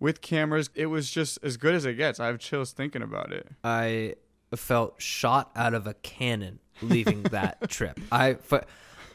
with 0.00 0.22
cameras. 0.22 0.70
It 0.74 0.86
was 0.86 1.10
just 1.10 1.38
as 1.42 1.58
good 1.58 1.74
as 1.74 1.84
it 1.84 1.94
gets. 1.94 2.18
I 2.18 2.26
have 2.26 2.38
chills 2.38 2.72
thinking 2.72 3.02
about 3.02 3.30
it. 3.30 3.46
I 3.62 4.14
felt 4.56 5.00
shot 5.00 5.50
out 5.54 5.74
of 5.74 5.86
a 5.86 5.94
cannon 5.94 6.60
leaving 6.80 7.24
that 7.24 7.58
trip. 7.68 8.00
I 8.10 8.30
f- 8.50 8.64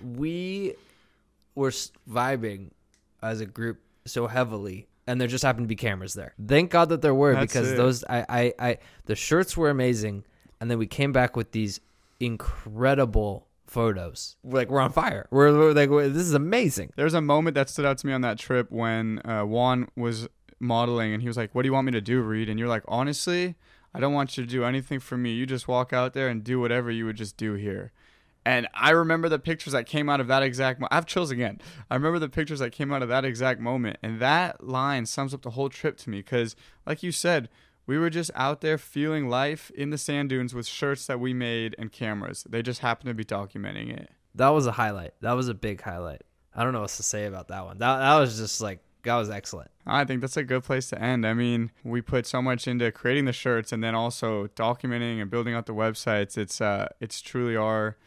we 0.03 0.75
were 1.55 1.71
vibing 2.09 2.69
as 3.23 3.41
a 3.41 3.45
group 3.47 3.79
so 4.05 4.27
heavily 4.27 4.87
and 5.07 5.19
there 5.21 5.27
just 5.27 5.43
happened 5.43 5.63
to 5.65 5.67
be 5.69 5.75
cameras 5.75 6.13
there. 6.13 6.33
Thank 6.45 6.69
God 6.71 6.89
that 6.89 7.01
there 7.01 7.15
were 7.15 7.33
That's 7.33 7.51
because 7.53 7.71
it. 7.71 7.77
those 7.77 8.03
I, 8.09 8.25
I 8.29 8.53
I 8.59 8.77
the 9.05 9.15
shirts 9.15 9.55
were 9.57 9.69
amazing 9.69 10.25
and 10.59 10.69
then 10.69 10.77
we 10.77 10.87
came 10.87 11.11
back 11.11 11.35
with 11.35 11.51
these 11.51 11.79
incredible 12.19 13.47
photos. 13.65 14.35
We're 14.43 14.59
like 14.59 14.69
we're 14.69 14.79
on 14.81 14.91
fire. 14.91 15.27
We're, 15.31 15.57
we're 15.57 15.73
like 15.73 15.89
we're- 15.89 16.09
this 16.09 16.23
is 16.23 16.33
amazing. 16.33 16.91
There 16.95 17.05
was 17.05 17.13
a 17.13 17.21
moment 17.21 17.55
that 17.55 17.69
stood 17.69 17.85
out 17.85 17.97
to 17.99 18.07
me 18.07 18.13
on 18.13 18.21
that 18.21 18.37
trip 18.39 18.71
when 18.71 19.19
uh, 19.25 19.43
Juan 19.43 19.87
was 19.95 20.27
modeling 20.59 21.13
and 21.13 21.21
he 21.21 21.27
was 21.27 21.37
like, 21.37 21.53
"What 21.53 21.63
do 21.63 21.67
you 21.67 21.73
want 21.73 21.85
me 21.85 21.91
to 21.91 22.01
do, 22.01 22.21
Reed?" 22.21 22.49
And 22.49 22.57
you're 22.59 22.67
like, 22.67 22.83
"Honestly, 22.87 23.55
I 23.93 23.99
don't 23.99 24.13
want 24.13 24.37
you 24.37 24.43
to 24.43 24.49
do 24.49 24.63
anything 24.63 24.99
for 24.99 25.17
me. 25.17 25.33
You 25.33 25.45
just 25.45 25.67
walk 25.67 25.93
out 25.93 26.13
there 26.13 26.27
and 26.29 26.43
do 26.43 26.59
whatever 26.59 26.89
you 26.91 27.05
would 27.05 27.17
just 27.17 27.37
do 27.37 27.53
here." 27.53 27.91
And 28.47 28.65
I 28.73 28.91
remember 28.91 29.27
the 29.27 29.39
pictures 29.39 29.73
that 29.73 29.87
came 29.87 30.07
out 30.07 30.21
of 30.21 30.27
that 30.27 30.41
exact. 30.41 30.79
Mo- 30.79 30.87
I 30.89 30.95
have 30.95 31.05
chills 31.05 31.31
again. 31.31 31.59
I 31.91 31.95
remember 31.95 32.17
the 32.17 32.29
pictures 32.29 32.59
that 32.59 32.71
came 32.71 32.93
out 32.93 33.03
of 33.03 33.09
that 33.09 33.25
exact 33.25 33.59
moment, 33.59 33.97
and 34.01 34.21
that 34.21 34.65
line 34.65 35.05
sums 35.05 35.33
up 35.33 35.41
the 35.41 35.49
whole 35.49 35.67
trip 35.67 35.97
to 35.97 36.09
me. 36.09 36.19
Because, 36.19 36.55
like 36.85 37.03
you 37.03 37.11
said, 37.11 37.49
we 37.85 37.97
were 37.97 38.09
just 38.09 38.31
out 38.35 38.61
there 38.61 38.77
feeling 38.77 39.27
life 39.27 39.69
in 39.71 39.89
the 39.89 39.97
sand 39.97 40.29
dunes 40.29 40.55
with 40.55 40.65
shirts 40.65 41.07
that 41.07 41.19
we 41.19 41.33
made 41.33 41.75
and 41.77 41.91
cameras. 41.91 42.45
They 42.49 42.61
just 42.61 42.79
happened 42.79 43.09
to 43.09 43.13
be 43.13 43.25
documenting 43.25 43.91
it. 43.91 44.11
That 44.33 44.49
was 44.49 44.65
a 44.65 44.71
highlight. 44.71 45.15
That 45.19 45.33
was 45.33 45.49
a 45.49 45.53
big 45.53 45.81
highlight. 45.81 46.21
I 46.55 46.63
don't 46.63 46.71
know 46.71 46.81
what 46.81 46.91
to 46.91 47.03
say 47.03 47.25
about 47.25 47.49
that 47.49 47.65
one. 47.65 47.79
That 47.79 47.99
that 47.99 48.17
was 48.17 48.37
just 48.37 48.61
like 48.61 48.79
that 49.03 49.15
was 49.17 49.29
excellent. 49.29 49.71
I 49.85 50.05
think 50.05 50.21
that's 50.21 50.37
a 50.37 50.43
good 50.45 50.63
place 50.63 50.87
to 50.91 51.01
end. 51.01 51.27
I 51.27 51.33
mean, 51.33 51.71
we 51.83 52.01
put 52.01 52.25
so 52.25 52.41
much 52.41 52.65
into 52.65 52.93
creating 52.93 53.25
the 53.25 53.33
shirts 53.33 53.73
and 53.73 53.83
then 53.83 53.93
also 53.93 54.47
documenting 54.47 55.21
and 55.21 55.29
building 55.29 55.53
out 55.53 55.65
the 55.65 55.73
websites. 55.73 56.37
It's 56.37 56.61
uh 56.61 56.87
it's 57.01 57.21
truly 57.21 57.57
our 57.57 57.97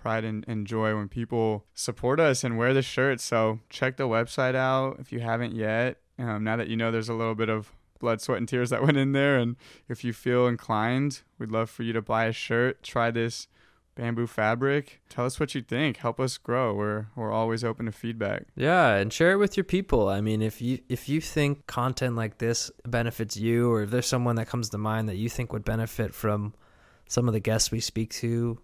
pride 0.00 0.24
and, 0.24 0.44
and 0.48 0.66
joy 0.66 0.94
when 0.96 1.08
people 1.08 1.64
support 1.74 2.20
us 2.20 2.42
and 2.44 2.58
wear 2.58 2.72
the 2.72 2.82
shirts. 2.82 3.24
So 3.24 3.60
check 3.68 3.96
the 3.96 4.08
website 4.08 4.54
out 4.54 4.96
if 4.98 5.12
you 5.12 5.20
haven't 5.20 5.54
yet. 5.54 5.98
Um, 6.18 6.44
now 6.44 6.56
that 6.56 6.68
you 6.68 6.76
know 6.76 6.90
there's 6.90 7.08
a 7.08 7.14
little 7.14 7.34
bit 7.34 7.48
of 7.48 7.72
blood, 7.98 8.20
sweat, 8.20 8.38
and 8.38 8.48
tears 8.48 8.70
that 8.70 8.82
went 8.84 8.96
in 8.96 9.12
there. 9.12 9.38
And 9.38 9.56
if 9.88 10.02
you 10.04 10.12
feel 10.12 10.46
inclined, 10.46 11.22
we'd 11.38 11.50
love 11.50 11.70
for 11.70 11.82
you 11.82 11.92
to 11.92 12.02
buy 12.02 12.24
a 12.24 12.32
shirt. 12.32 12.82
Try 12.82 13.10
this 13.10 13.46
bamboo 13.94 14.26
fabric. 14.26 15.00
Tell 15.08 15.26
us 15.26 15.38
what 15.38 15.54
you 15.54 15.62
think. 15.62 15.98
Help 15.98 16.18
us 16.18 16.38
grow. 16.38 16.74
We're 16.74 17.06
we're 17.14 17.32
always 17.32 17.62
open 17.62 17.86
to 17.86 17.92
feedback. 17.92 18.44
Yeah, 18.56 18.94
and 18.94 19.12
share 19.12 19.32
it 19.32 19.36
with 19.36 19.56
your 19.56 19.64
people. 19.64 20.08
I 20.08 20.20
mean, 20.20 20.42
if 20.42 20.60
you 20.60 20.80
if 20.88 21.08
you 21.08 21.20
think 21.20 21.66
content 21.66 22.16
like 22.16 22.38
this 22.38 22.70
benefits 22.86 23.36
you, 23.36 23.70
or 23.70 23.82
if 23.82 23.90
there's 23.90 24.06
someone 24.06 24.36
that 24.36 24.48
comes 24.48 24.70
to 24.70 24.78
mind 24.78 25.08
that 25.08 25.16
you 25.16 25.28
think 25.28 25.52
would 25.52 25.64
benefit 25.64 26.14
from 26.14 26.54
some 27.08 27.28
of 27.28 27.34
the 27.34 27.40
guests 27.40 27.70
we 27.70 27.80
speak 27.80 28.10
to, 28.10 28.58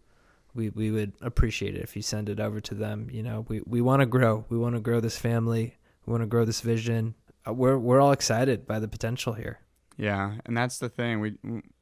we 0.56 0.70
we 0.70 0.90
would 0.90 1.12
appreciate 1.20 1.76
it 1.76 1.82
if 1.82 1.94
you 1.94 2.02
send 2.02 2.28
it 2.28 2.40
over 2.40 2.60
to 2.60 2.74
them. 2.74 3.08
You 3.12 3.22
know, 3.22 3.44
we 3.48 3.60
we 3.66 3.80
want 3.80 4.00
to 4.00 4.06
grow. 4.06 4.44
We 4.48 4.58
want 4.58 4.74
to 4.74 4.80
grow 4.80 5.00
this 5.00 5.18
family. 5.18 5.76
We 6.04 6.10
want 6.10 6.22
to 6.22 6.26
grow 6.26 6.44
this 6.44 6.60
vision. 6.60 7.14
Uh, 7.46 7.52
we're 7.52 7.78
we're 7.78 8.00
all 8.00 8.12
excited 8.12 8.66
by 8.66 8.78
the 8.78 8.88
potential 8.88 9.34
here. 9.34 9.60
Yeah, 9.96 10.34
and 10.44 10.56
that's 10.56 10.78
the 10.78 10.88
thing. 10.88 11.20
We 11.20 11.34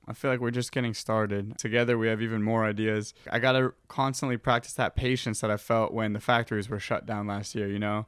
I 0.07 0.13
feel 0.13 0.31
like 0.31 0.41
we're 0.41 0.51
just 0.51 0.73
getting 0.73 0.95
started. 0.95 1.57
Together 1.59 1.97
we 1.97 2.09
have 2.09 2.21
even 2.21 2.43
more 2.43 2.65
ideas. 2.65 3.15
I 3.31 3.39
got 3.39 3.53
to 3.53 3.73
constantly 3.89 4.37
practice 4.37 4.75
that 4.75 4.97
patience 4.97 5.41
that 5.41 5.51
I 5.51 5.57
felt 5.57 5.93
when 5.93 6.13
the 6.13 6.21
factories 6.21 6.69
were 6.69 6.81
shut 6.81 7.07
down 7.07 7.27
last 7.27 7.55
year, 7.55 7.69
you 7.69 7.79
know? 7.79 8.07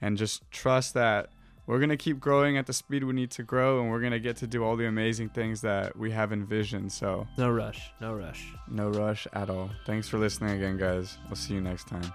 And 0.00 0.16
just 0.16 0.48
trust 0.50 0.94
that 0.94 1.30
we're 1.66 1.78
going 1.78 1.90
to 1.90 1.96
keep 1.96 2.18
growing 2.18 2.56
at 2.56 2.66
the 2.66 2.72
speed 2.72 3.04
we 3.04 3.12
need 3.12 3.30
to 3.32 3.42
grow 3.42 3.80
and 3.80 3.90
we're 3.90 4.00
going 4.00 4.12
to 4.12 4.20
get 4.20 4.36
to 4.38 4.46
do 4.46 4.64
all 4.64 4.76
the 4.76 4.86
amazing 4.86 5.28
things 5.28 5.60
that 5.62 5.96
we 5.96 6.10
have 6.10 6.32
envisioned. 6.32 6.92
So, 6.92 7.26
no 7.36 7.50
rush. 7.50 7.92
No 8.00 8.14
rush. 8.14 8.52
No 8.68 8.88
rush 8.90 9.26
at 9.32 9.50
all. 9.50 9.70
Thanks 9.86 10.08
for 10.08 10.18
listening 10.18 10.56
again, 10.56 10.76
guys. 10.76 11.18
We'll 11.26 11.36
see 11.36 11.54
you 11.54 11.60
next 11.60 11.88
time. 11.88 12.12